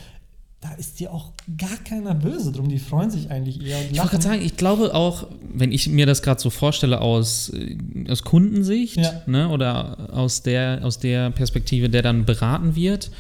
[0.60, 4.10] Da ist dir auch gar keiner böse drum, die freuen sich eigentlich eher Ich wollte
[4.10, 7.76] gerade sagen, ich glaube auch, wenn ich mir das gerade so vorstelle aus, äh,
[8.08, 9.22] aus Kundensicht Ja.
[9.26, 13.10] ne, oder aus der, aus der Perspektive, der dann beraten wird,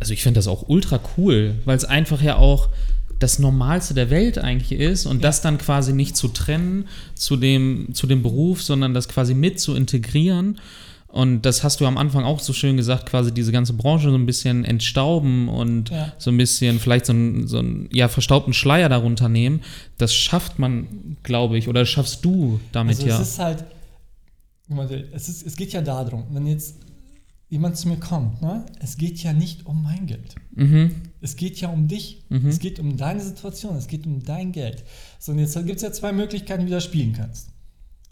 [0.00, 2.68] also ich finde das auch ultra cool, weil es einfach ja auch
[3.18, 7.88] das Normalste der Welt eigentlich ist und das dann quasi nicht zu trennen zu dem,
[7.94, 10.58] zu dem Beruf, sondern das quasi mit zu integrieren.
[11.08, 14.16] Und das hast du am Anfang auch so schön gesagt, quasi diese ganze Branche so
[14.16, 16.12] ein bisschen entstauben und Ja.
[16.18, 19.62] so ein bisschen vielleicht so einen, so einen ja, verstaubten Schleier darunter nehmen.
[19.96, 23.14] Das schafft man, glaube ich, oder schaffst du damit Also ja.
[23.18, 23.64] es ist halt,
[25.12, 26.76] es, ist, es geht ja darum, wenn jetzt
[27.48, 30.34] jemand zu mir kommt, ne, es geht ja nicht um mein Geld.
[30.54, 31.02] Mhm.
[31.20, 32.24] Es geht ja um dich.
[32.28, 32.48] Mhm.
[32.48, 33.76] Es geht um deine Situation.
[33.76, 34.84] Es geht um dein Geld.
[35.18, 37.50] So, und jetzt gibt es ja zwei Möglichkeiten, wie du das spielen kannst.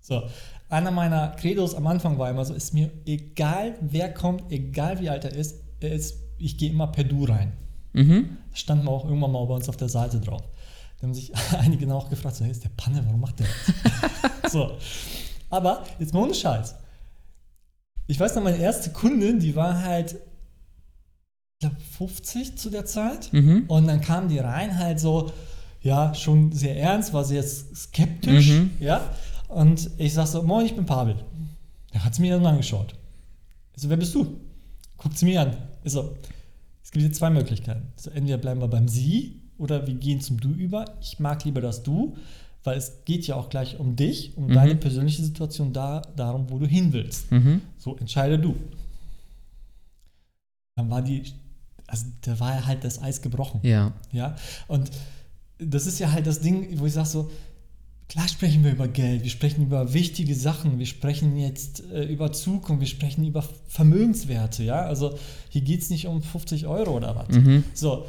[0.01, 0.23] So,
[0.69, 5.09] einer meiner Credos am Anfang war immer so, ist mir egal, wer kommt, egal wie
[5.09, 7.53] alt er ist, er ist ich gehe immer per Du rein.
[7.93, 8.39] Mhm.
[8.51, 10.43] Das stand mal auch irgendwann mal bei uns auf der Seite drauf.
[10.99, 13.47] Da haben sich einige dann auch gefragt, so, hey, ist der Panne, warum macht der
[14.43, 14.53] das?
[14.53, 14.73] so.
[15.51, 16.75] Aber jetzt mal ohne Scheiß.
[18.07, 23.33] Ich weiß noch, meine erste Kundin, die war halt, ich glaube, 50 zu der Zeit.
[23.33, 23.65] Mhm.
[23.69, 25.33] Und dann kam die rein halt so,
[25.81, 28.71] ja, schon sehr ernst, war jetzt skeptisch, Mhm.
[28.81, 29.01] ja.
[29.49, 31.17] Und ich sag so, moin, ich bin Pavel.
[31.93, 32.95] Da hat sie mir dann angeschaut.
[33.77, 34.41] Ich so, wer bist du?
[34.97, 35.57] Guckt sie mir an.
[35.85, 36.15] Ich so,
[36.83, 37.93] es gibt jetzt zwei Möglichkeiten.
[37.97, 40.85] So, entweder bleiben wir beim Sie oder wir gehen zum Du über.
[41.01, 42.17] Ich mag lieber das Du,
[42.65, 44.55] weil es geht ja auch gleich um dich, um Mhm.
[44.55, 47.31] deine persönliche Situation, da, darum, wo du hin willst.
[47.31, 47.61] Mhm.
[47.79, 48.57] So, entscheide du.
[50.77, 51.23] Dann war die,
[51.87, 53.61] also da war ja halt das Eis gebrochen.
[53.63, 53.93] Ja.
[54.13, 54.35] Ja,
[54.67, 54.91] und
[55.59, 57.31] das ist ja halt das Ding, wo ich sage so,
[58.09, 62.33] klar sprechen wir über Geld, wir sprechen über wichtige Sachen, wir sprechen jetzt äh, über
[62.33, 65.17] Zukunft, wir sprechen über Vermögenswerte, ja, also
[65.49, 67.29] hier geht es nicht um 50 Euro oder was.
[67.37, 67.65] Mhm.
[67.73, 68.07] So,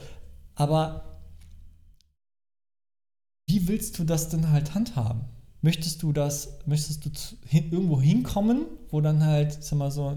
[0.55, 1.04] aber
[3.55, 5.21] wie willst du das denn halt handhaben?
[5.61, 10.13] Möchtest du das, möchtest du zu, hin, irgendwo hinkommen, wo dann halt, sag mal so,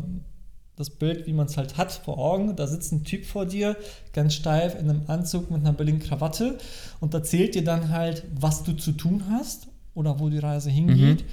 [0.75, 3.77] das Bild, wie man es halt hat, vor Augen, da sitzt ein Typ vor dir,
[4.13, 6.59] ganz steif in einem Anzug mit einer billigen Krawatte
[6.99, 11.25] und erzählt dir dann halt, was du zu tun hast oder wo die Reise hingeht.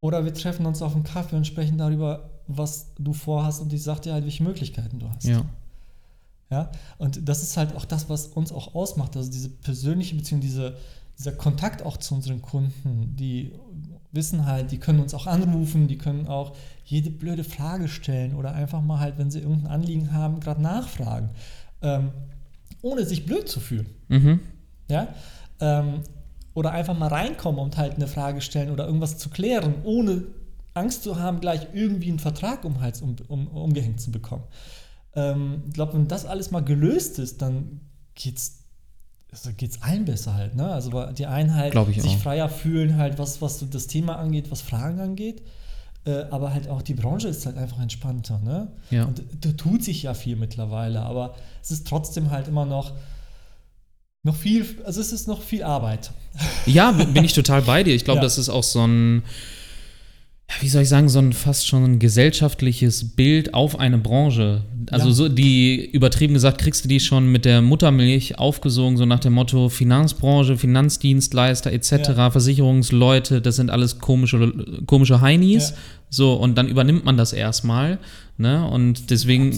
[0.00, 3.82] Oder wir treffen uns auf einen Kaffee und sprechen darüber, was du vorhast und ich
[3.82, 5.26] sag dir halt, welche Möglichkeiten du hast.
[5.26, 5.44] Ja.
[6.50, 10.40] Ja, und das ist halt auch das, was uns auch ausmacht, also diese persönliche Beziehung,
[10.40, 10.76] diese,
[11.16, 13.52] dieser Kontakt auch zu unseren Kunden, die
[14.10, 18.52] wissen halt, die können uns auch anrufen, die können auch jede blöde Frage stellen oder
[18.52, 21.30] einfach mal halt, wenn sie irgendein Anliegen haben, gerade nachfragen,
[21.82, 22.10] ähm,
[22.82, 23.86] ohne sich blöd zu fühlen.
[24.08, 24.40] Mhm.
[24.88, 25.08] Ja?
[25.60, 26.00] Ähm,
[26.54, 30.24] oder einfach mal reinkommen und halt eine Frage stellen oder irgendwas zu klären, ohne
[30.74, 34.42] Angst zu haben, gleich irgendwie einen Vertrag um um, um, umgehängt zu bekommen.
[35.14, 37.80] Ähm, ich glaube, wenn das alles mal gelöst ist, dann
[38.14, 38.56] geht's
[39.32, 40.72] also geht's allen besser halt, ne?
[40.72, 42.18] Also die einen halt sich auch.
[42.18, 45.42] freier fühlen, halt, was, was das Thema angeht, was Fragen angeht.
[46.04, 48.72] Äh, aber halt auch die Branche ist halt einfach entspannter, ne?
[48.90, 49.04] Ja.
[49.04, 52.92] Und da tut sich ja viel mittlerweile, aber es ist trotzdem halt immer noch
[54.22, 56.10] noch viel, also es ist noch viel Arbeit.
[56.66, 57.94] Ja, bin ich total bei dir.
[57.94, 58.22] Ich glaube, Ja.
[58.24, 59.22] das ist auch so ein,
[60.58, 64.62] wie soll ich sagen, so ein fast schon ein gesellschaftliches Bild auf eine Branche.
[64.90, 65.14] Also Ja.
[65.14, 69.34] so die, übertrieben gesagt, kriegst du die schon mit der Muttermilch aufgesogen, so nach dem
[69.34, 72.30] Motto Finanzbranche, Finanzdienstleister etc., Ja.
[72.30, 74.52] Versicherungsleute, das sind alles komische,
[74.86, 75.70] komische Heinis.
[75.70, 75.76] Ja.
[76.10, 77.98] So, und dann übernimmt man das erstmal.
[78.36, 78.66] Ne?
[78.66, 79.52] Und deswegen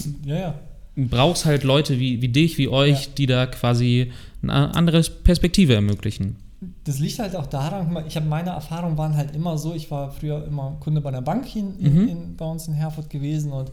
[0.97, 4.12] brauchst halt Leute wie, wie dich, wie euch, die da quasi
[4.43, 6.36] eine andere Perspektive ermöglichen.
[6.84, 10.12] Das liegt halt auch daran, ich habe meine Erfahrungen waren halt immer so, ich war
[10.12, 12.08] früher immer Kunde bei einer Bank in, in, Mhm.
[12.08, 13.72] in, bei uns in Herford gewesen und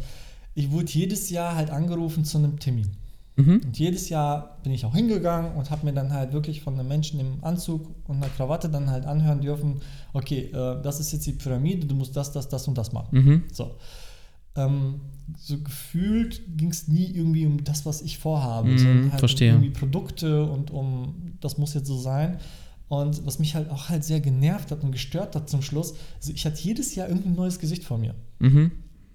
[0.56, 2.90] ich wurde jedes Jahr halt angerufen zu einem Termin.
[3.36, 3.62] Mhm.
[3.64, 6.88] Und jedes Jahr bin ich auch hingegangen und habe mir dann halt wirklich von einem
[6.88, 9.82] Menschen im Anzug und einer Krawatte dann halt anhören dürfen,
[10.14, 13.10] okay, äh, das ist jetzt die Pyramide, du musst das, das, das und das machen.
[13.24, 13.44] Mhm.
[13.54, 13.76] So.
[14.56, 15.02] Ähm,
[15.38, 19.52] so gefühlt ging es nie irgendwie um das, was ich vorhabe, Mhm, sondern halt verstehe.
[19.56, 22.40] um irgendwie Produkte und um, das muss jetzt so sein.
[22.90, 26.34] Und was mich halt auch halt sehr genervt hat und gestört hat zum Schluss, also
[26.34, 28.16] ich hatte jedes Jahr irgendein neues Gesicht vor mir.
[28.40, 28.72] Mhm.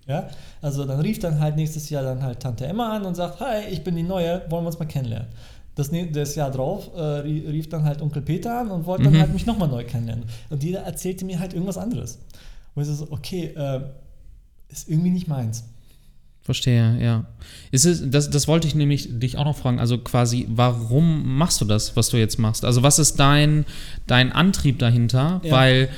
[0.06, 0.28] Ja,
[0.62, 3.64] also dann rief dann halt nächstes Jahr dann halt Tante Emma an und sagt, hi,
[3.70, 5.28] ich bin die Neue, wollen wir uns mal kennenlernen.
[5.74, 9.12] Das, das Jahr drauf äh, rie- rief dann halt Onkel Peter an und wollte Mhm.
[9.14, 10.26] dann halt mich nochmal neu kennenlernen.
[10.50, 12.20] Und jeder erzählte mir halt irgendwas anderes.
[12.76, 13.80] Und ich so, okay, äh,
[14.68, 15.64] ist irgendwie nicht meins.
[16.44, 17.24] Verstehe, ja.
[17.70, 19.78] Ist es, das, das wollte ich nämlich dich auch noch fragen.
[19.78, 22.66] Also quasi, warum machst du das, was du jetzt machst?
[22.66, 23.64] Also was ist dein,
[24.06, 25.40] dein Antrieb dahinter?
[25.42, 25.50] Ja.
[25.50, 25.88] Weil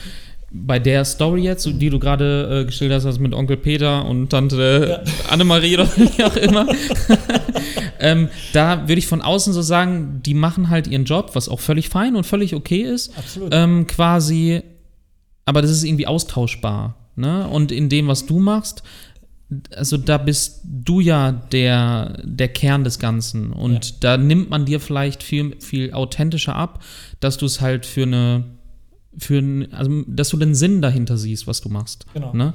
[0.53, 5.03] bei der Story jetzt, die du gerade äh, geschildert hast mit Onkel Peter und Tante
[5.05, 5.31] Ja.
[5.33, 6.69] Annemarie oder wie auch immer,
[7.99, 11.59] ähm, da würde ich von außen so sagen, die machen halt ihren Job, was auch
[11.59, 13.19] völlig fein und völlig okay ist.
[13.19, 13.51] Absolut.
[13.53, 14.63] ähm, quasi,
[15.45, 16.95] aber das ist irgendwie austauschbar.
[17.17, 17.49] Ne?
[17.49, 18.83] Und in dem, was du machst,
[19.75, 23.53] also da bist du ja der, der Kern des Ganzen.
[23.53, 23.97] Und Ja.
[24.01, 26.83] da nimmt man dir vielleicht viel, viel authentischer ab,
[27.21, 28.45] dass du es halt für eine,
[29.17, 32.07] für ein, also dass du den Sinn dahinter siehst, was du machst.
[32.13, 32.33] Genau.
[32.33, 32.55] Ne?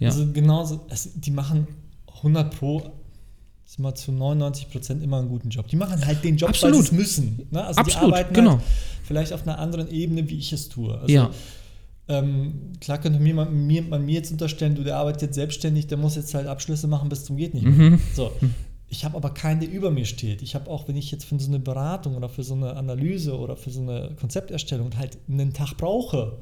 [0.00, 0.08] Ja.
[0.08, 1.68] Also genauso, also die machen
[2.18, 2.82] 100 Pro,
[3.64, 5.68] ist mal zu 99 Prozent immer einen guten Job.
[5.68, 6.76] Die machen halt den Job, weil Absolut.
[6.76, 7.46] sie es müssen.
[7.50, 7.64] Ne?
[7.64, 8.50] Also Absolut, die arbeiten genau.
[8.52, 8.62] halt
[9.04, 10.94] vielleicht auf einer anderen Ebene, wie ich es tue.
[10.98, 11.30] Also, Ja.
[12.06, 15.86] Ähm, klar könnte mir, man, mir, man mir jetzt unterstellen, du, der arbeitet jetzt selbstständig,
[15.86, 17.90] der muss jetzt halt Abschlüsse machen bis zum geht nicht mehr.
[17.90, 18.00] Mhm.
[18.14, 18.32] So.
[18.88, 20.42] Ich habe aber keinen, der über mir steht.
[20.42, 23.38] Ich habe auch, wenn ich jetzt für so eine Beratung oder für so eine Analyse
[23.38, 26.36] oder für so eine Konzepterstellung halt einen Tag brauche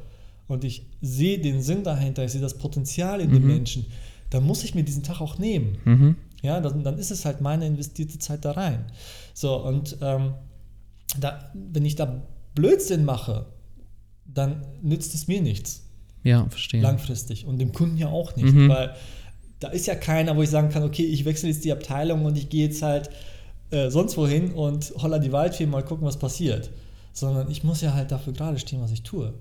[0.49, 3.87] und ich sehe den Sinn dahinter, ich sehe das Potenzial in den Menschen,
[4.31, 5.79] dann muss ich mir diesen Tag auch nehmen.
[5.85, 6.17] Mhm.
[6.43, 8.87] Ja, dann, dann ist es halt meine investierte Zeit da rein.
[9.33, 10.35] So, und ähm,
[11.21, 12.23] da, wenn ich da
[12.55, 13.47] Blödsinn mache,
[14.27, 15.83] dann nützt es mir nichts
[16.25, 16.81] Ja, verstehe.
[16.83, 18.69] langfristig und dem Kunden ja auch nicht, Mhm.
[18.69, 18.95] weil
[19.61, 22.37] da ist ja keiner, wo ich sagen kann, okay, ich wechsle jetzt die Abteilung und
[22.37, 23.11] ich gehe jetzt halt
[23.71, 26.71] äh, sonst wohin und holla die Waldfee, mal gucken, was passiert.
[27.15, 29.33] Sondern ich muss ja halt dafür gerade stehen, was ich tue.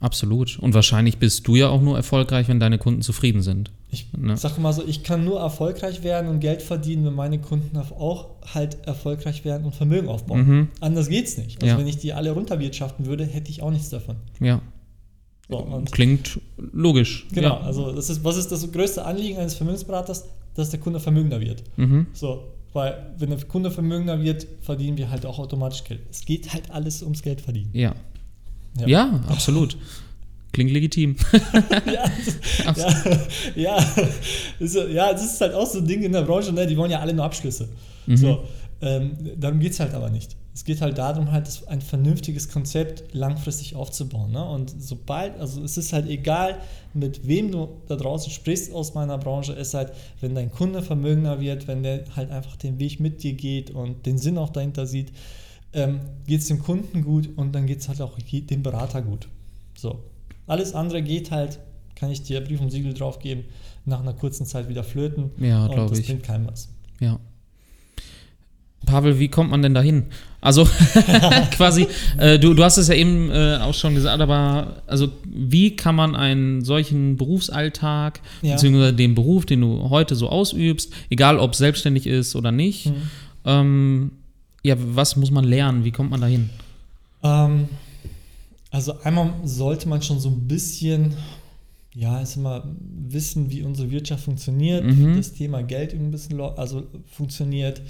[0.00, 0.58] Absolut.
[0.60, 3.70] Und wahrscheinlich bist du ja auch nur erfolgreich, wenn deine Kunden zufrieden sind.
[3.90, 4.36] Ich Ne?
[4.36, 8.28] sage mal so, ich kann nur erfolgreich werden und Geld verdienen, wenn meine Kunden auch
[8.54, 10.46] halt erfolgreich werden und Vermögen aufbauen.
[10.46, 10.68] Mhm.
[10.80, 11.60] Anders geht's nicht.
[11.62, 11.78] Also Ja.
[11.78, 14.16] wenn ich die alle runterwirtschaften würde, hätte ich auch nichts davon.
[14.40, 14.60] Ja.
[15.48, 16.40] So, Klingt
[16.72, 17.26] logisch.
[17.32, 17.60] genau, Ja.
[17.60, 20.26] also das ist, was ist das größte Anliegen eines Vermögensberaters?
[20.54, 21.62] Dass der Kunde vermögender wird.
[21.76, 22.06] Mhm.
[22.12, 22.42] So,
[22.72, 26.00] weil wenn der Kunde vermögender wird, verdienen wir halt auch automatisch Geld.
[26.10, 27.70] Es geht halt alles ums Geld verdienen.
[27.72, 27.94] Ja.
[28.76, 28.86] Ja.
[28.86, 29.76] Ja, absolut.
[30.52, 31.16] Klingt legitim.
[31.86, 32.04] ja,
[32.64, 32.94] das,
[33.54, 33.78] ja,
[34.58, 36.66] ja, ja, das ist halt auch so ein Ding in der Branche, ne?
[36.66, 37.68] die wollen ja alle nur Abschlüsse.
[38.06, 38.16] Mhm.
[38.16, 38.44] So,
[38.80, 40.36] ähm, darum geht es halt aber nicht.
[40.54, 44.32] Es geht halt darum, halt ein vernünftiges Konzept langfristig aufzubauen.
[44.32, 44.44] Ne?
[44.44, 46.56] Und sobald, also es ist halt egal,
[46.94, 51.40] mit wem du da draußen sprichst aus meiner Branche, ist halt, wenn dein Kunde vermögender
[51.40, 54.86] wird, wenn der halt einfach den Weg mit dir geht und den Sinn auch dahinter
[54.86, 55.12] sieht,
[55.72, 59.28] ähm, geht es dem Kunden gut und dann geht es halt auch dem Berater gut.
[59.76, 60.02] So.
[60.46, 61.58] Alles andere geht halt,
[61.94, 63.44] kann ich dir Brief und Siegel drauf geben,
[63.84, 65.30] nach einer kurzen Zeit wieder flöten.
[65.38, 66.06] Ja, und glaube das ich.
[66.06, 66.68] bringt keinem was.
[67.00, 67.18] Ja.
[68.86, 70.04] Pavel, wie kommt man denn dahin?
[70.40, 70.64] Also
[71.50, 75.76] quasi, äh, du, du hast es ja eben äh, auch schon gesagt, aber also wie
[75.76, 78.54] kann man einen solchen Berufsalltag, Ja.
[78.54, 82.94] beziehungsweise den Beruf, den du heute so ausübst, egal ob selbstständig ist oder nicht, Mhm.
[83.44, 84.10] ähm,
[84.68, 85.84] ja, was muss man lernen?
[85.84, 86.50] Wie kommt man dahin?
[87.22, 87.68] Ähm,
[88.70, 91.14] also einmal sollte man schon so ein bisschen,
[91.94, 92.64] ja, ist immer
[93.08, 95.12] wissen, wie unsere Wirtschaft funktioniert, Mhm.
[95.12, 97.80] wie das Thema Geld ein bisschen also funktioniert,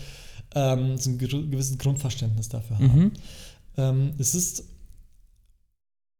[0.54, 2.98] ähm, so ein gewisses Grundverständnis dafür haben.
[2.98, 3.12] Mhm.
[3.76, 4.64] Ähm, es ist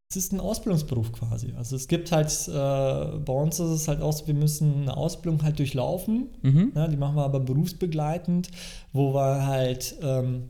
[0.09, 1.53] es ist ein Ausbildungsberuf quasi.
[1.55, 4.97] Also es gibt halt, äh, bei uns ist es halt auch so, wir müssen eine
[4.97, 6.29] Ausbildung halt durchlaufen.
[6.41, 6.71] Mhm.
[6.73, 8.49] Ja, die machen wir aber berufsbegleitend,
[8.91, 10.49] wo wir halt, ähm,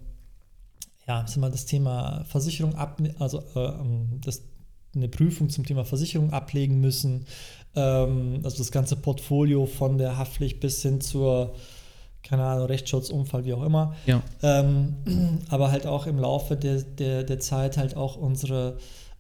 [1.05, 4.43] ja, sag mal, das Thema Versicherung ab, also äh, ähm, das,
[4.95, 7.25] eine Prüfung zum Thema Versicherung ablegen müssen.
[7.75, 11.53] Ähm, also das ganze Portfolio von der Haftpflicht bis hin zur,
[12.23, 13.93] keine Ahnung, Rechtsschutz, Unfall, wie auch immer.
[14.05, 14.23] Ja.
[14.41, 14.95] Ähm,
[15.49, 18.77] aber halt auch im Laufe der, der, der Zeit halt auch unsere,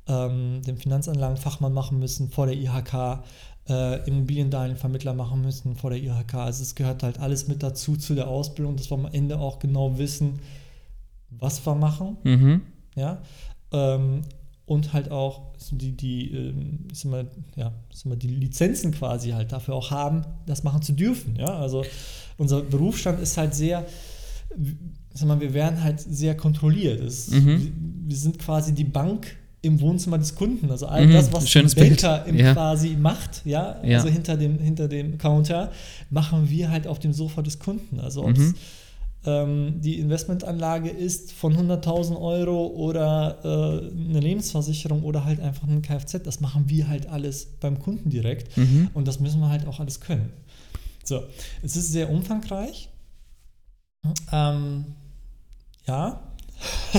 [0.09, 3.23] ähm, den Finanzanlagenfachmann machen müssen vor der IHK,
[3.69, 6.33] äh, Immobiliendarlehenvermittler machen müssen vor der IHK.
[6.35, 9.59] Also es gehört halt alles mit dazu zu der Ausbildung, dass wir am Ende auch
[9.59, 10.39] genau wissen,
[11.29, 12.61] was wir machen, Mhm.
[12.95, 13.21] ja.
[13.71, 14.21] Ähm,
[14.65, 18.91] und halt auch die, die, ähm, ich sag mal, ja, ich sag mal, die Lizenzen
[18.91, 21.35] quasi halt dafür auch haben, das machen zu dürfen.
[21.35, 21.57] Ja?
[21.57, 21.83] Also
[22.37, 23.85] unser Berufsstand ist halt sehr,
[24.57, 24.75] ich
[25.19, 26.99] sag mal, wir werden halt sehr kontrolliert.
[27.01, 27.73] Es, Mhm.
[28.05, 30.71] wir sind quasi die Bank im Wohnzimmer des Kunden.
[30.71, 32.53] Also all Mhm, das, was der Banker Ja.
[32.53, 33.97] quasi macht, ja, Ja.
[33.97, 35.71] also hinter dem, hinter dem Counter,
[36.09, 37.99] machen wir halt auf dem Sofa des Kunden.
[37.99, 38.55] Also ob es Mhm.
[39.25, 45.81] ähm, die Investmentanlage ist von 100.000 Euro oder äh, eine Lebensversicherung oder halt einfach ein
[45.81, 48.89] Kfz, das machen wir halt alles beim Kunden direkt Mhm.
[48.93, 50.29] und das müssen wir halt auch alles können.
[51.03, 51.21] So,
[51.63, 52.87] es ist sehr umfangreich.
[54.31, 54.85] Ähm,
[55.85, 56.21] ja.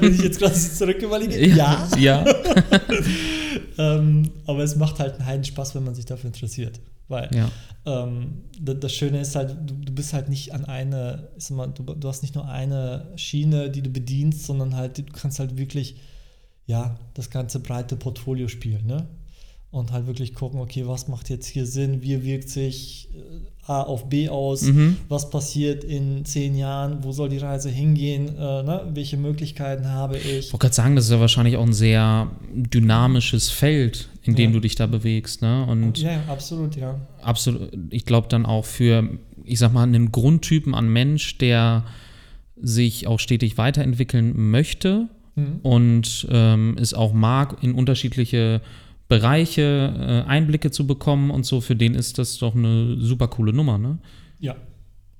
[0.00, 1.88] Wenn ich jetzt gerade zurück überlege, ja.
[1.98, 2.24] Ja.
[3.78, 6.80] ähm, aber es macht halt einen Heiden Spaß, wenn man sich dafür interessiert.
[7.08, 7.50] Weil ja.
[7.84, 11.56] ähm, da- das Schöne ist halt, du, du bist halt nicht an eine, ich sag
[11.56, 15.38] mal, du, du hast nicht nur eine Schiene, die du bedienst, sondern halt, du kannst
[15.38, 15.96] halt wirklich,
[16.66, 19.06] ja, das ganze breite Portfolio spielen, ne?
[19.72, 23.82] Und halt wirklich gucken, okay, was macht jetzt hier Sinn, wie wirkt sich äh, A
[23.82, 24.98] auf B aus, Mhm.
[25.08, 28.90] was passiert in zehn Jahren, wo soll die Reise hingehen, äh, ne?
[28.92, 30.26] welche Möglichkeiten habe ich.
[30.26, 34.50] Ich wollte gerade sagen, das ist ja wahrscheinlich auch ein sehr dynamisches Feld, in dem
[34.50, 34.54] Ja.
[34.56, 35.42] du dich da bewegst.
[35.42, 35.64] Ne?
[35.66, 37.00] Und Ja, ja, absolut, ja.
[37.22, 39.08] absolut, ich glaube dann auch für,
[39.44, 41.84] ich sag mal, einen Grundtypen an Mensch, der
[42.60, 45.60] sich auch stetig weiterentwickeln möchte Mhm.
[45.62, 48.60] und ähm, es auch mag, in unterschiedliche
[49.12, 53.52] Bereiche äh, Einblicke zu bekommen und so, für den ist das doch eine super coole
[53.52, 53.98] Nummer, ne?
[54.40, 54.56] Ja,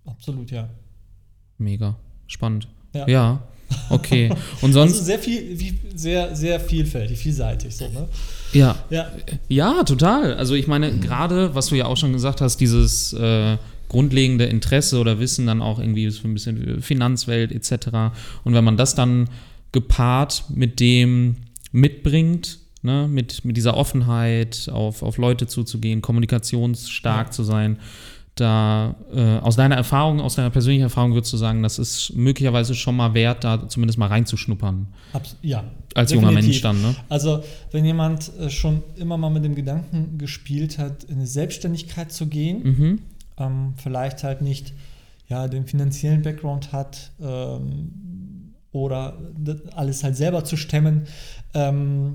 [0.07, 0.70] absolut, ja.
[1.59, 1.99] Mega.
[2.26, 2.68] Spannend.
[2.95, 3.07] Ja.
[3.07, 3.43] Ja.
[3.90, 4.30] Okay.
[4.62, 5.59] Und Also sonst, sehr viel,
[5.95, 8.09] sehr, sehr vielfältig, vielseitig, so, ne?
[8.55, 8.76] ja.
[8.88, 9.12] Ja,
[9.49, 10.32] Ja, total.
[10.36, 13.59] Also ich meine, gerade, was du ja auch schon gesagt hast, dieses äh,
[13.90, 17.88] grundlegende Interesse oder Wissen dann auch irgendwie so ein bisschen Finanzwelt etc.
[18.43, 19.28] Und wenn man das dann
[19.72, 21.36] gepaart mit dem
[21.72, 27.30] mitbringt, ne, mit, mit dieser Offenheit, auf, auf Leute zuzugehen, kommunikationsstark Ja.
[27.33, 27.78] zu sein,
[28.35, 32.74] da äh, aus deiner Erfahrung, aus deiner persönlichen Erfahrung würdest du sagen, das ist möglicherweise
[32.74, 34.87] schon mal wert, da zumindest mal reinzuschnuppern.
[35.12, 35.64] abs- ja.
[35.95, 36.49] Als junger definitiv.
[36.49, 36.97] Mensch dann, ne?
[37.11, 42.11] Also, wenn jemand äh, schon immer mal mit dem Gedanken gespielt hat, in eine Selbstständigkeit
[42.11, 42.99] zu gehen, Mhm.
[43.37, 44.72] ähm, vielleicht halt nicht
[45.28, 51.03] ja, den finanziellen Background hat ähm, oder das alles halt selber zu stemmen,
[51.53, 52.14] ähm,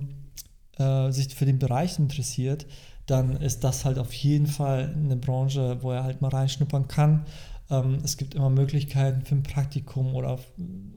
[0.77, 2.65] äh, sich für den Bereich interessiert,
[3.05, 7.25] dann ist das halt auf jeden Fall eine Branche, wo er halt mal reinschnuppern kann.
[7.69, 10.47] Ähm, es gibt immer Möglichkeiten für ein Praktikum oder auf-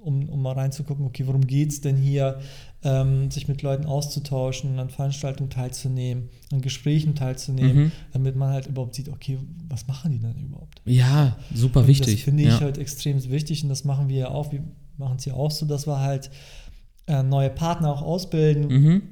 [0.00, 2.38] um, um mal reinzugucken, okay, worum geht es denn hier,
[2.82, 7.92] ähm, sich mit Leuten auszutauschen, an Veranstaltungen teilzunehmen, an Gesprächen teilzunehmen, Mhm.
[8.12, 10.80] damit man halt überhaupt sieht, okay, was machen die denn überhaupt?
[10.84, 12.14] Ja, super Und wichtig.
[12.16, 12.60] Das finde ich ja.
[12.60, 14.50] halt extrem wichtig und das machen wir ja auch.
[14.52, 14.62] Wir
[14.96, 16.30] machen es ja auch so, dass wir halt
[17.06, 18.68] äh, neue Partner auch ausbilden.
[18.68, 19.02] Mhm.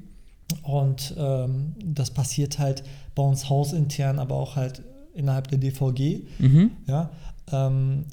[0.63, 2.83] Und ähm, das passiert halt
[3.15, 4.83] bei uns hausintern, aber auch halt
[5.13, 6.23] innerhalb der DVG.
[6.39, 6.71] Mhm.
[6.87, 7.11] Ja.
[7.51, 8.05] Ähm,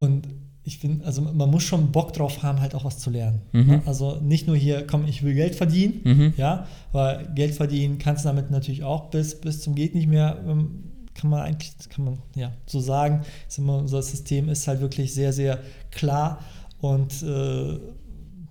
[0.00, 0.28] und
[0.64, 3.42] ich finde, also man muss schon Bock drauf haben, halt auch was zu lernen.
[3.52, 3.70] Mhm.
[3.70, 3.82] Ja?
[3.84, 6.34] Also nicht nur hier, komm, ich will Geld verdienen, Mhm.
[6.36, 10.38] ja, weil Geld verdienen kannst du damit natürlich auch bis, bis zum geht nicht mehr,
[10.46, 13.22] ähm, kann man eigentlich, kann man ja so sagen.
[13.48, 15.58] Ist immer, unser System ist halt wirklich sehr, sehr
[15.90, 16.38] klar
[16.80, 17.78] und äh,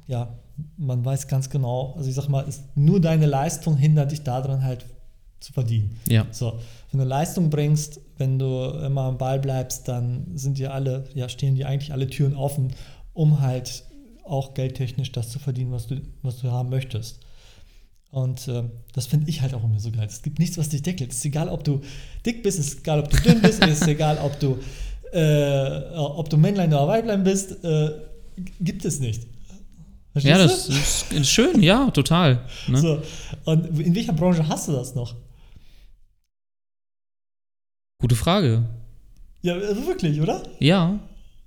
[0.07, 0.37] ja,
[0.77, 4.63] man weiß ganz genau, also ich sag mal, ist nur deine Leistung hindert dich daran
[4.63, 4.85] halt
[5.39, 5.97] zu verdienen.
[6.07, 6.27] Ja.
[6.31, 6.59] So,
[6.91, 11.27] wenn du Leistung bringst, wenn du immer am Ball bleibst, dann sind dir alle, ja,
[11.29, 12.73] stehen dir eigentlich alle Türen offen,
[13.13, 13.83] um halt
[14.23, 17.19] auch geldtechnisch das zu verdienen, was du, was du haben möchtest.
[18.11, 20.05] Und äh, das finde ich halt auch immer so geil.
[20.07, 21.11] Es gibt nichts, was dich deckelt.
[21.11, 21.81] Es ist egal, ob du
[22.25, 24.59] dick bist, es ist egal, ob du dünn bist, es ist egal, ob du,
[25.13, 27.91] äh, ob du Männlein oder Weiblein bist, äh,
[28.59, 29.27] gibt es nicht.
[30.13, 32.45] Verstehst ja, das ist, ist, schön, ja, total.
[32.67, 32.77] Ne?
[32.77, 33.01] So,
[33.45, 35.15] und in welcher Branche hast du das noch?
[37.97, 38.65] Gute Frage.
[39.41, 40.43] Ja, also wirklich, oder?
[40.59, 40.99] Ja.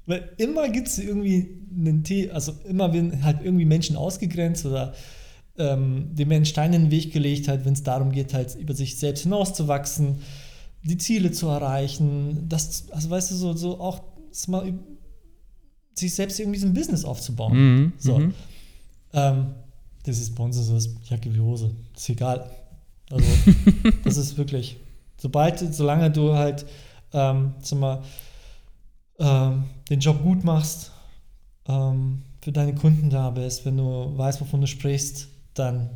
[0.07, 4.95] Weil immer gibt es irgendwie einen Tee, also immer werden halt irgendwie Menschen ausgegrenzt oder
[5.59, 8.75] ähm, dem Menschen Steine in den Weg gelegt hat, wenn es darum geht, halt über
[8.75, 10.21] sich selbst hinauszuwachsen,
[10.83, 14.03] die Ziele zu erreichen, das, also weißt du, so, so auch
[14.49, 14.73] mal
[15.95, 17.53] sich selbst irgendwie so ein Business aufzubauen.
[17.57, 18.19] Mhm, so.
[18.19, 18.35] Mhm.
[19.15, 19.55] Ähm,
[20.03, 21.71] das ist bei uns so das Jacke wie Hose.
[21.97, 22.51] Ist egal.
[23.11, 23.27] Also,
[24.05, 24.77] das ist wirklich,
[25.17, 26.67] sobald, solange du halt,
[27.12, 28.03] ähm, sag mal,
[29.19, 30.91] ähm, den Job gut machst,
[31.67, 35.89] ähm, für deine Kunden da bist, wenn du weißt, wovon du sprichst, dann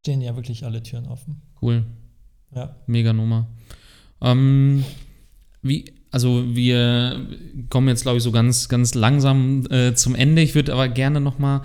[0.00, 1.40] stehen ja wirklich alle Türen offen.
[1.62, 1.86] Cool.
[2.54, 2.76] Ja.
[2.86, 3.48] Mega Nummer.
[4.20, 4.84] Ähm,
[5.62, 7.26] wie, also wir
[7.70, 10.42] kommen jetzt, glaube ich, so ganz, ganz langsam äh, zum Ende.
[10.42, 11.62] Ich würde aber gerne noch mal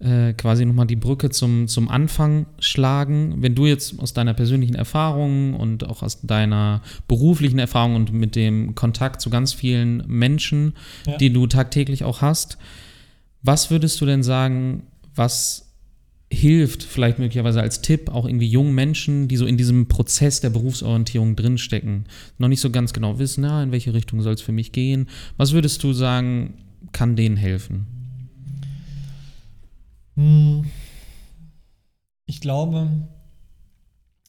[0.00, 3.36] äh, quasi noch mal die Brücke zum, zum Anfang schlagen.
[3.38, 8.36] Wenn du jetzt aus deiner persönlichen Erfahrung und auch aus deiner beruflichen Erfahrung und mit
[8.36, 10.74] dem Kontakt zu ganz vielen Menschen,
[11.06, 11.16] ja.
[11.16, 12.58] die du tagtäglich auch hast,
[13.42, 14.82] was würdest du denn sagen,
[15.14, 15.65] was
[16.32, 20.50] hilft, vielleicht möglicherweise als Tipp, auch irgendwie jungen Menschen, die so in diesem Prozess der
[20.50, 22.06] Berufsorientierung drinstecken,
[22.38, 25.08] noch nicht so ganz genau wissen, na, in welche Richtung soll es für mich gehen.
[25.36, 26.54] Was würdest du sagen,
[26.92, 27.86] kann denen helfen?
[30.16, 30.64] Hm.
[32.26, 32.90] Ich glaube,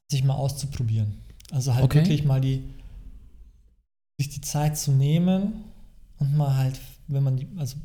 [0.08, 1.16] sich mal auszuprobieren.
[1.52, 2.00] Also halt okay.
[2.00, 2.64] wirklich mal die,
[4.18, 5.64] sich die Zeit zu nehmen
[6.20, 7.78] und mal halt, wenn man die, also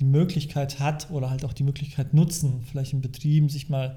[0.00, 3.94] die Möglichkeit hat oder halt auch die Möglichkeit nutzen, vielleicht in Betrieben sich mal,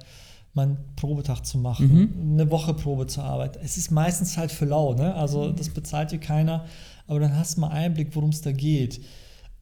[0.52, 2.32] mal einen Probetag zu machen, mhm.
[2.32, 3.58] eine Woche Probe zu arbeiten.
[3.62, 5.14] Es ist meistens halt für lau, ne?
[5.14, 6.66] also das bezahlt dir keiner,
[7.06, 9.00] aber dann hast du mal Einblick, worum es da geht.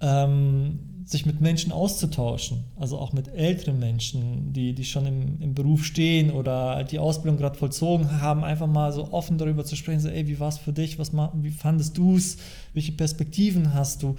[0.01, 5.55] Ähm, sich mit Menschen auszutauschen, also auch mit älteren Menschen, die, die schon im, im
[5.55, 10.01] Beruf stehen oder die Ausbildung gerade vollzogen haben, einfach mal so offen darüber zu sprechen,
[10.01, 12.39] so, ey, wie war es für dich, was, wie fandest du es,
[12.73, 14.17] welche Perspektiven hast du?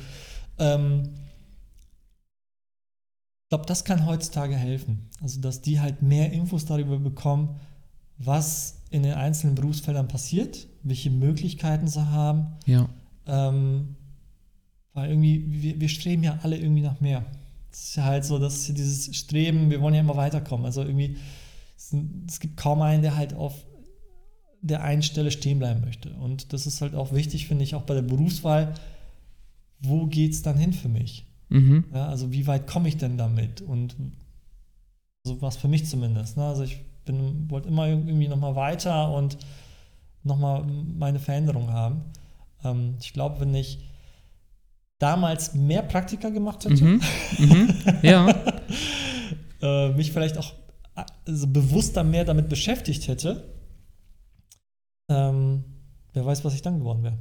[0.57, 1.09] Ähm,
[3.53, 5.09] glaube, das kann heutzutage helfen.
[5.21, 7.59] Also, dass die halt mehr Infos darüber bekommen,
[8.17, 12.47] was in den einzelnen Berufsfeldern passiert, welche Möglichkeiten sie haben.
[12.65, 12.89] Ja.
[13.27, 13.95] Ähm,
[14.93, 17.25] weil irgendwie, wir, wir, streben ja alle irgendwie nach mehr.
[17.71, 20.65] Es ist ja halt so, dass dieses Streben, wir wollen ja immer weiterkommen.
[20.65, 21.17] Also irgendwie,
[21.77, 21.95] es,
[22.27, 23.53] es gibt kaum einen, der halt auf
[24.61, 26.09] der einen Stelle stehen bleiben möchte.
[26.15, 28.73] Und das ist halt auch wichtig, finde ich, auch bei der Berufswahl.
[29.79, 31.27] Wo geht es dann hin für mich?
[31.53, 31.85] Mhm.
[31.93, 33.61] Ja, also wie weit komme ich denn damit?
[33.61, 33.95] Und
[35.23, 36.35] so war es für mich zumindest.
[36.35, 36.45] Ne?
[36.45, 36.83] Also ich
[37.47, 39.37] wollte immer irgendwie nochmal weiter und
[40.23, 42.01] nochmal meine Veränderung haben.
[42.63, 43.87] Ähm, ich glaube, wenn ich
[44.97, 47.01] damals mehr Praktika gemacht hätte, mhm.
[47.37, 47.73] Mhm.
[48.01, 48.33] Ja.
[49.61, 50.53] äh, mich vielleicht auch
[51.25, 53.53] also bewusster mehr damit beschäftigt hätte,
[55.09, 55.63] ähm,
[56.13, 57.17] wer weiß, was ich dann geworden wäre.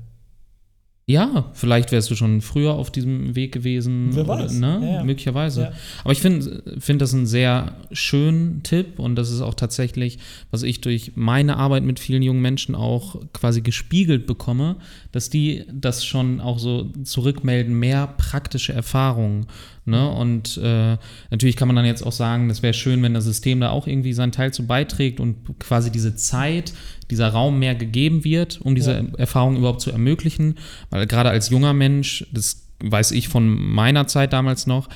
[1.05, 4.11] Ja, vielleicht wärst du schon früher auf diesem Weg gewesen.
[4.13, 4.53] Wer weiß.
[4.55, 4.79] ne?
[4.83, 5.05] Ja, ja.
[5.05, 5.63] Möglicherweise.
[5.63, 5.73] Ja.
[6.05, 10.19] Aber ich finde find das einen sehr schönen Tipp und das ist auch tatsächlich,
[10.53, 14.77] was ich durch meine Arbeit mit vielen jungen Menschen auch quasi gespiegelt bekomme,
[15.11, 19.47] dass die das schon auch so zurückmelden, mehr praktische Erfahrungen.
[19.85, 20.09] Ne?
[20.09, 20.97] Und äh,
[21.30, 23.87] natürlich kann man dann jetzt auch sagen, das wäre schön, wenn das System da auch
[23.87, 26.72] irgendwie seinen Teil zu beiträgt und quasi diese Zeit,
[27.11, 29.18] dieser Raum mehr gegeben wird, um diese ja.
[29.18, 30.57] Erfahrung überhaupt zu ermöglichen.
[30.91, 34.89] Weil gerade als junger Mensch, das weiß ich von meiner Zeit damals noch,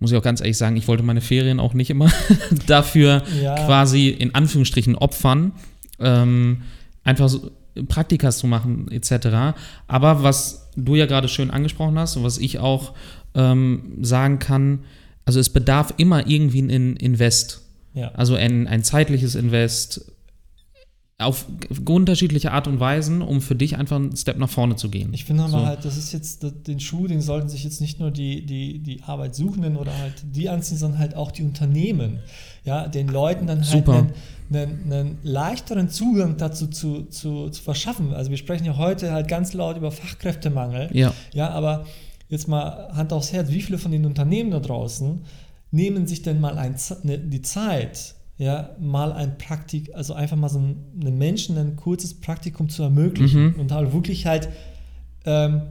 [0.00, 2.10] muss ich auch ganz ehrlich sagen, ich wollte meine Ferien auch nicht immer
[2.66, 3.54] dafür ja.
[3.54, 5.52] quasi in Anführungsstrichen opfern.
[5.98, 6.62] Ähm,
[7.04, 7.50] einfach so
[7.88, 9.56] Praktikas zu machen, etc.
[9.86, 12.94] Aber was du ja gerade schön angesprochen hast und was ich auch
[13.36, 14.80] ähm, sagen kann,
[15.24, 17.62] also es bedarf immer irgendwie ein Invest.
[17.94, 18.10] Ja.
[18.14, 20.12] Also ein, ein zeitliches Invest
[21.18, 21.46] auf
[21.88, 25.14] unterschiedliche Art und Weisen, um für dich einfach einen Step nach vorne zu gehen.
[25.14, 25.66] Ich finde aber so.
[25.66, 29.02] halt, das ist jetzt, den Schuh, den sollten sich jetzt nicht nur die, die, die
[29.02, 32.18] Arbeitssuchenden oder halt die anziehen, sondern halt auch die Unternehmen.
[32.64, 34.06] Ja, den Leuten dann halt Super.
[34.50, 38.12] Einen, einen, einen, leichteren Zugang dazu zu, zu, zu verschaffen.
[38.12, 40.90] Also wir sprechen ja heute halt ganz laut über Fachkräftemangel.
[40.92, 41.14] Ja.
[41.32, 41.86] Ja, aber
[42.28, 45.24] jetzt mal Hand aufs Herz, wie viele von den Unternehmen da draußen
[45.72, 50.48] nehmen sich denn mal ein, ne, die Zeit, ja, mal ein Praktik, also einfach mal
[50.48, 53.60] so einem Menschen ein kurzes Praktikum zu ermöglichen Mhm.
[53.60, 54.48] und halt wirklich halt,
[55.24, 55.62] ähm,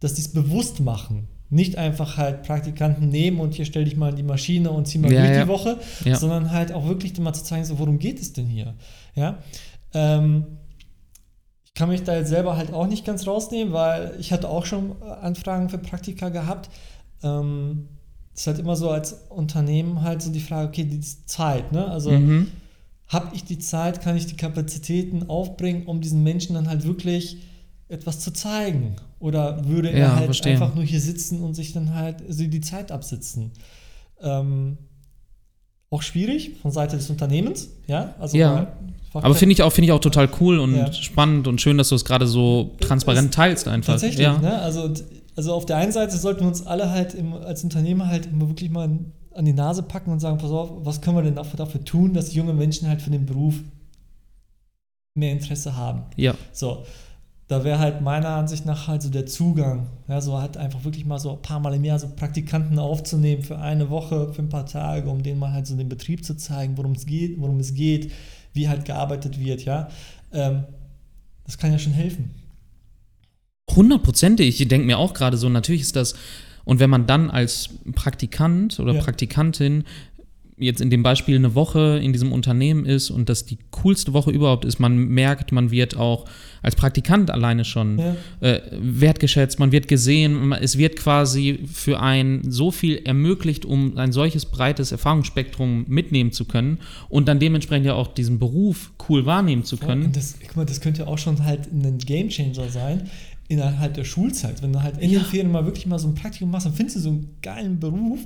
[0.00, 1.28] dass die es bewusst machen.
[1.50, 4.98] Nicht einfach halt Praktikanten nehmen und hier stell dich mal in die Maschine und zieh
[4.98, 5.42] mal Ja, durch ja.
[5.44, 6.16] die Woche, Ja.
[6.16, 8.74] sondern halt auch wirklich mal zu zeigen, so, worum geht es denn hier?
[9.14, 9.38] Ja.
[9.94, 10.44] Ähm,
[11.78, 15.00] kann mich da jetzt selber halt auch nicht ganz rausnehmen, weil ich hatte auch schon
[15.00, 16.70] Anfragen für Praktika gehabt.
[17.22, 17.86] Ähm,
[18.34, 21.86] es ist halt immer so als Unternehmen halt so die Frage, okay, die Zeit, ne?
[21.88, 22.48] Also Mhm.
[23.06, 27.44] habe ich die Zeit, kann ich die Kapazitäten aufbringen, um diesen Menschen dann halt wirklich
[27.88, 28.96] etwas zu zeigen?
[29.20, 30.54] Oder würde er Ja, halt verstehe.
[30.54, 33.52] einfach nur hier sitzen und sich dann halt also die Zeit absitzen?
[34.20, 34.78] Ähm,
[35.90, 38.16] auch schwierig von Seite des Unternehmens, ja?
[38.18, 38.66] Also Ja.
[39.12, 40.92] Aber finde ich auch, finde ich auch total cool und Ja.
[40.92, 43.94] spannend und schön, dass du es gerade so transparent teilst einfach.
[43.94, 44.38] Tatsächlich, ja.
[44.38, 44.60] ne?
[44.60, 44.90] Also,
[45.36, 48.48] also auf der einen Seite sollten wir uns alle halt im, als Unternehmer halt immer
[48.48, 48.90] wirklich mal
[49.34, 52.12] an die Nase packen und sagen, pass auf, was können wir denn dafür, dafür tun,
[52.12, 53.54] dass junge Menschen halt für den Beruf
[55.14, 56.02] mehr Interesse haben.
[56.16, 56.34] Ja.
[56.52, 56.84] So,
[57.48, 61.06] da wäre halt meiner Ansicht nach halt so der Zugang, ja, so halt einfach wirklich
[61.06, 64.50] mal so ein paar Mal im Jahr so Praktikanten aufzunehmen für eine Woche, für ein
[64.50, 67.58] paar Tage, um denen mal halt so den Betrieb zu zeigen, worum es geht, worum
[67.58, 68.12] es geht,
[68.58, 69.88] wie halt gearbeitet wird, ja.
[70.32, 70.64] Ähm,
[71.46, 72.34] das kann ja schon helfen.
[73.74, 74.60] Hundertprozentig.
[74.60, 76.14] Ich denke mir auch gerade so, natürlich ist das,
[76.64, 79.00] und wenn man dann als Praktikant oder Ja.
[79.00, 79.84] Praktikantin
[80.58, 84.30] jetzt in dem Beispiel eine Woche in diesem Unternehmen ist und das die coolste Woche
[84.30, 86.26] überhaupt ist, man merkt, man wird auch
[86.62, 88.16] als Praktikant alleine schon Ja.
[88.40, 94.12] äh, wertgeschätzt, man wird gesehen, es wird quasi für einen so viel ermöglicht, um ein
[94.12, 96.78] solches breites Erfahrungsspektrum mitnehmen zu können
[97.08, 100.04] und dann dementsprechend ja auch diesen Beruf cool wahrnehmen zu können.
[100.06, 103.08] Und das, guck mal, das könnte auch schon halt ein Gamechanger sein
[103.48, 104.62] innerhalb der Schulzeit.
[104.62, 105.20] Wenn du halt in Ja.
[105.20, 107.80] den Ferien mal wirklich mal so ein Praktikum machst, dann findest du so einen geilen
[107.80, 108.18] Beruf,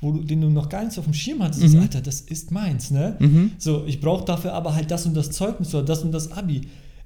[0.00, 1.74] wo du, den du noch gar nicht so auf dem Schirm hattest.
[1.74, 1.80] Mhm.
[1.80, 3.16] Alter, das ist meins, ne?
[3.18, 3.52] Mhm.
[3.58, 6.62] So, ich brauche dafür aber halt das und das Zeugnis oder das und das Abi.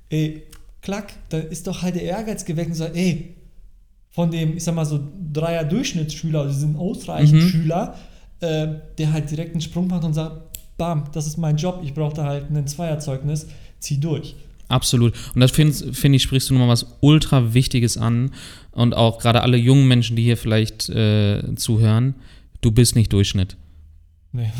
[0.08, 0.44] Ey,
[0.84, 3.34] klack, da ist doch halt der Ehrgeiz geweckt und sagt, ey,
[4.10, 5.00] von dem, ich sag mal so,
[5.32, 7.50] Dreier Durchschnittsschüler, also diesen ausreichenden Mhm.
[7.50, 7.96] Schüler,
[8.40, 8.68] äh,
[8.98, 12.14] der halt direkt einen Sprung macht und sagt, bam, das ist mein Job, ich brauche
[12.14, 13.48] da halt ein Zweierzeugnis,
[13.80, 14.36] zieh durch.
[14.68, 15.14] Absolut.
[15.34, 18.30] Und das finde find ich, sprichst du nochmal was ultra Wichtiges an.
[18.72, 22.14] Und auch gerade alle jungen Menschen, die hier vielleicht äh, zuhören,
[22.60, 23.56] du bist nicht Durchschnitt.
[24.36, 24.50] Nee.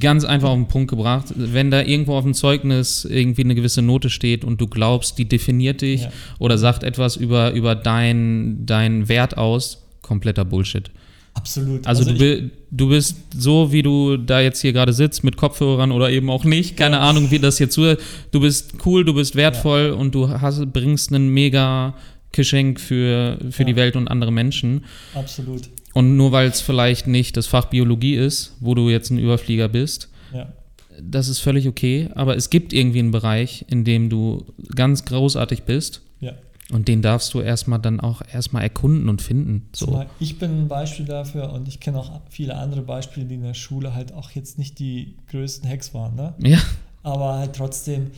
[0.00, 1.26] Ganz einfach auf den Punkt gebracht.
[1.36, 5.26] Wenn da irgendwo auf dem Zeugnis irgendwie eine gewisse Note steht und du glaubst, die
[5.28, 6.12] definiert dich Ja.
[6.38, 10.90] oder sagt etwas über, über deinen dein Wert aus, kompletter Bullshit.
[11.34, 11.86] Absolut.
[11.86, 15.36] Also, du, ich, bi- du bist so, wie du da jetzt hier gerade sitzt, mit
[15.36, 16.76] Kopfhörern oder eben auch nicht.
[16.78, 17.02] Keine Ja.
[17.08, 18.00] Ahnung, wie das hier zuhört.
[18.30, 21.94] Du bist cool, du bist wertvoll und du hast, bringst ein mega
[22.32, 23.66] Geschenk für, für Ja.
[23.66, 24.84] die Welt und andere Menschen.
[25.14, 25.62] absolut.
[25.94, 29.68] Und nur weil es vielleicht nicht das Fach Biologie ist, wo du jetzt ein Überflieger
[29.68, 30.52] bist, Ja.
[31.00, 32.08] das ist völlig okay.
[32.14, 36.00] Aber es gibt irgendwie einen Bereich, in dem du ganz großartig bist.
[36.20, 36.32] Ja.
[36.70, 39.68] Und den darfst du erstmal dann auch erstmal erkunden und finden.
[39.74, 40.04] So.
[40.20, 43.52] Ich bin ein Beispiel dafür und ich kenne auch viele andere Beispiele, die in der
[43.54, 46.34] Schule halt auch jetzt nicht die größten Hacks waren, ne?
[46.38, 46.58] Ja,
[47.02, 48.12] aber halt trotzdem,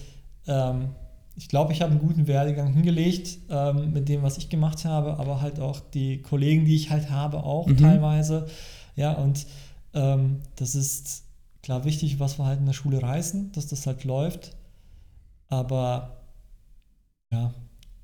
[0.46, 0.90] ähm,
[1.36, 5.18] ich glaube, ich habe einen guten Werdegang hingelegt ähm, mit dem, was ich gemacht habe,
[5.18, 7.76] aber halt auch die Kollegen, die ich halt habe, auch Mhm.
[7.78, 8.46] teilweise.
[8.96, 9.46] Ja, und
[9.94, 11.24] ähm, das ist
[11.62, 14.54] klar wichtig, was wir halt in der Schule reißen, dass das halt läuft.
[15.48, 16.18] Aber
[17.32, 17.52] ja,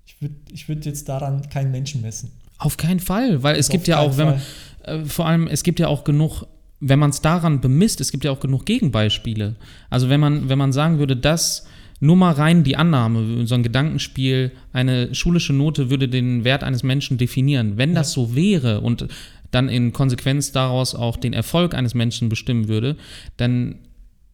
[0.07, 2.31] ich würde ich würd jetzt daran keinen Menschen messen.
[2.59, 3.43] auf keinen Fall.
[3.43, 4.41] Weil es Auf gibt ja auch, wenn man,
[4.85, 6.45] äh, vor allem, es gibt ja auch genug,
[6.81, 9.57] wenn man es daran bemisst, es gibt ja auch genug Gegenbeispiele.
[9.89, 11.65] Also wenn man, wenn man sagen würde, dass
[12.01, 16.83] nur mal rein die Annahme, so ein Gedankenspiel, eine schulische Note würde den Wert eines
[16.83, 17.77] Menschen definieren.
[17.77, 19.07] Wenn das so wäre und
[19.51, 22.97] dann in Konsequenz daraus auch den Erfolg eines Menschen bestimmen würde,
[23.37, 23.77] dann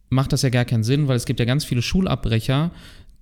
[0.09, 2.71] macht das ja gar keinen Sinn, weil es gibt ja ganz viele Schulabbrecher,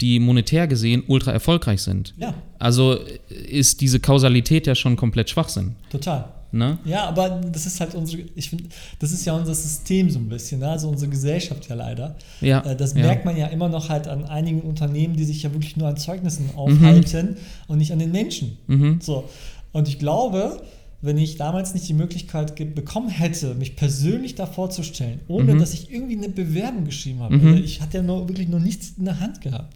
[0.01, 2.13] die monetär gesehen ultra erfolgreich sind.
[2.17, 5.75] Ja, Also ist diese Kausalität ja schon komplett Schwachsinn.
[5.89, 6.34] total.
[6.55, 6.77] Ne?
[6.85, 8.63] Ja, aber das ist halt unsere, ich finde,
[8.99, 10.69] das ist ja unser System so ein bisschen, ne?
[10.69, 12.15] also unsere Gesellschaft ja leider.
[12.39, 12.61] Ja.
[12.61, 13.01] Äh, Das ja.
[13.01, 15.97] merkt man ja immer noch halt an einigen Unternehmen, die sich ja wirklich nur an
[15.97, 17.35] Zeugnissen aufhalten
[17.67, 18.57] und nicht an den Menschen.
[18.67, 18.99] Mhm.
[19.01, 19.25] So.
[19.73, 20.61] Und ich glaube,
[21.01, 25.59] wenn ich damals nicht die Möglichkeit bekommen hätte, mich persönlich da vorzustellen, ohne Mhm.
[25.59, 27.55] dass ich irgendwie eine Bewerbung geschrieben habe, Mhm.
[27.57, 29.75] ich hatte ja noch, wirklich noch nichts in der Hand gehabt,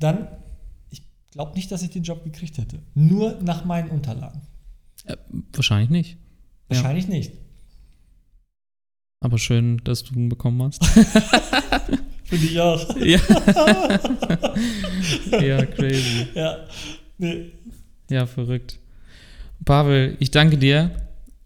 [0.00, 0.28] dann,
[0.90, 2.78] ich glaube nicht, dass ich den Job gekriegt hätte.
[2.94, 4.40] Nur nach meinen Unterlagen.
[5.06, 5.16] Äh,
[5.52, 6.10] wahrscheinlich nicht.
[6.12, 6.76] Ja.
[6.76, 7.32] Wahrscheinlich nicht.
[9.20, 10.84] Aber schön, dass du ihn bekommen hast.
[12.24, 12.96] Finde ich auch.
[13.00, 13.20] ja.
[15.40, 16.26] ja, crazy.
[16.34, 16.58] Ja.
[17.18, 17.52] Nee.
[18.10, 18.78] Ja, verrückt.
[19.64, 20.90] Pavel, ich danke dir.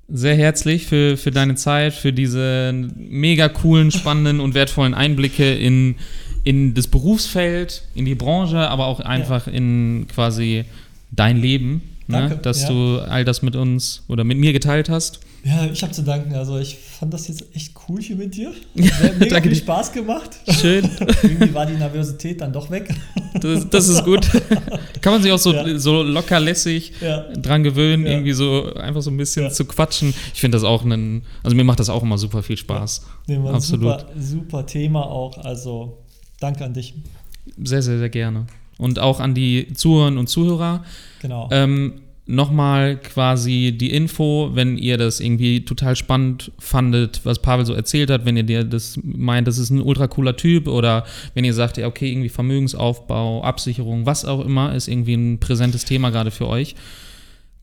[0.08, 5.96] sehr herzlich für, für deine Zeit, für diese mega coolen, spannenden und wertvollen Einblicke in,
[6.44, 9.52] in das Berufsfeld, in die Branche, aber auch einfach ja.
[9.52, 10.64] in quasi
[11.12, 12.38] dein Leben, ne?
[12.42, 12.68] dass ja.
[12.68, 15.20] du all das mit uns oder mit mir geteilt hast.
[15.42, 16.34] Ja, ich habe zu danken.
[16.34, 18.50] Also ich fand das jetzt echt cool hier mit dir.
[18.78, 20.30] Hat mega Danke viel Spaß gemacht.
[20.48, 20.84] Schön.
[21.22, 22.94] Irgendwie war die Nervosität dann doch weg.
[23.40, 24.28] Das, das ist gut.
[25.00, 25.78] Kann man sich auch so, ja.
[25.78, 27.22] so locker lässig ja.
[27.32, 28.12] dran gewöhnen, ja.
[28.12, 30.12] irgendwie so einfach so ein bisschen zu quatschen.
[30.34, 33.06] Ich finde das auch ein, also mir macht das auch immer super viel Spaß.
[33.26, 34.00] Nee, Absolut.
[34.00, 35.38] Super, super Thema auch.
[35.38, 35.98] Also
[36.38, 36.94] danke an dich.
[37.62, 38.46] Sehr, sehr, sehr gerne.
[38.76, 40.84] Und auch an die Zuhörerinnen und Zuhörer.
[41.20, 41.48] Genau.
[41.52, 42.00] Ähm,
[42.30, 48.10] nochmal quasi die Info, wenn ihr das irgendwie total spannend fandet, was Pavel so erzählt
[48.10, 51.04] hat, wenn ihr dir das meint, das ist ein ultra cooler Typ oder
[51.34, 55.84] wenn ihr sagt, ja, okay, irgendwie Vermögensaufbau, Absicherung, was auch immer, ist irgendwie ein präsentes
[55.84, 56.76] Thema gerade für euch,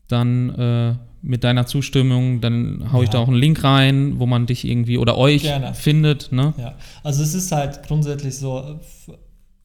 [0.06, 3.04] dann äh, mit deiner Zustimmung, dann haue ja.
[3.04, 5.74] ich da auch einen Link rein, wo man dich irgendwie oder euch Gerne.
[5.74, 6.30] findet.
[6.30, 6.54] Ne?
[6.58, 8.80] Ja, also es ist halt grundsätzlich so,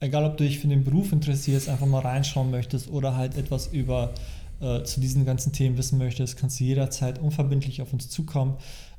[0.04, 3.68] egal ob du dich für den Beruf interessierst, einfach mal reinschauen möchtest oder halt etwas
[3.68, 4.12] über
[4.60, 8.56] äh, zu diesen ganzen Themen wissen möchtest, kannst du jederzeit unverbindlich auf uns zukommen,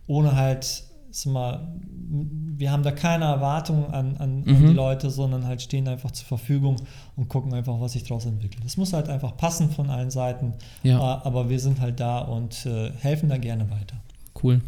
[0.07, 0.83] ohne halt,
[1.25, 4.55] mal, wir haben da keine Erwartungen an, an, mhm.
[4.55, 6.75] an, die Leute, sondern halt stehen einfach zur Verfügung
[7.15, 8.65] und gucken einfach, was sich daraus entwickelt.
[8.65, 10.53] Das muss halt einfach passen von allen Seiten,
[10.83, 10.97] ja.
[10.97, 13.95] äh, aber wir sind halt da und äh, helfen da gerne weiter.
[14.43, 14.61] Cool.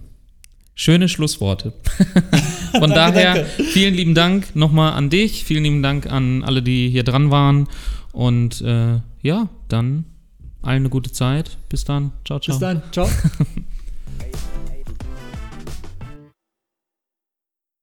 [0.79, 1.73] Schöne Schlussworte.
[2.71, 3.63] Von danke, daher danke.
[3.63, 7.67] vielen lieben Dank nochmal an dich, vielen lieben Dank an alle, die hier dran waren.
[8.11, 10.05] Und äh, ja, dann
[10.61, 11.57] allen eine gute Zeit.
[11.67, 12.11] Bis dann.
[12.25, 12.53] Ciao, ciao.
[12.53, 12.83] Bis dann.
[12.91, 13.09] Ciao.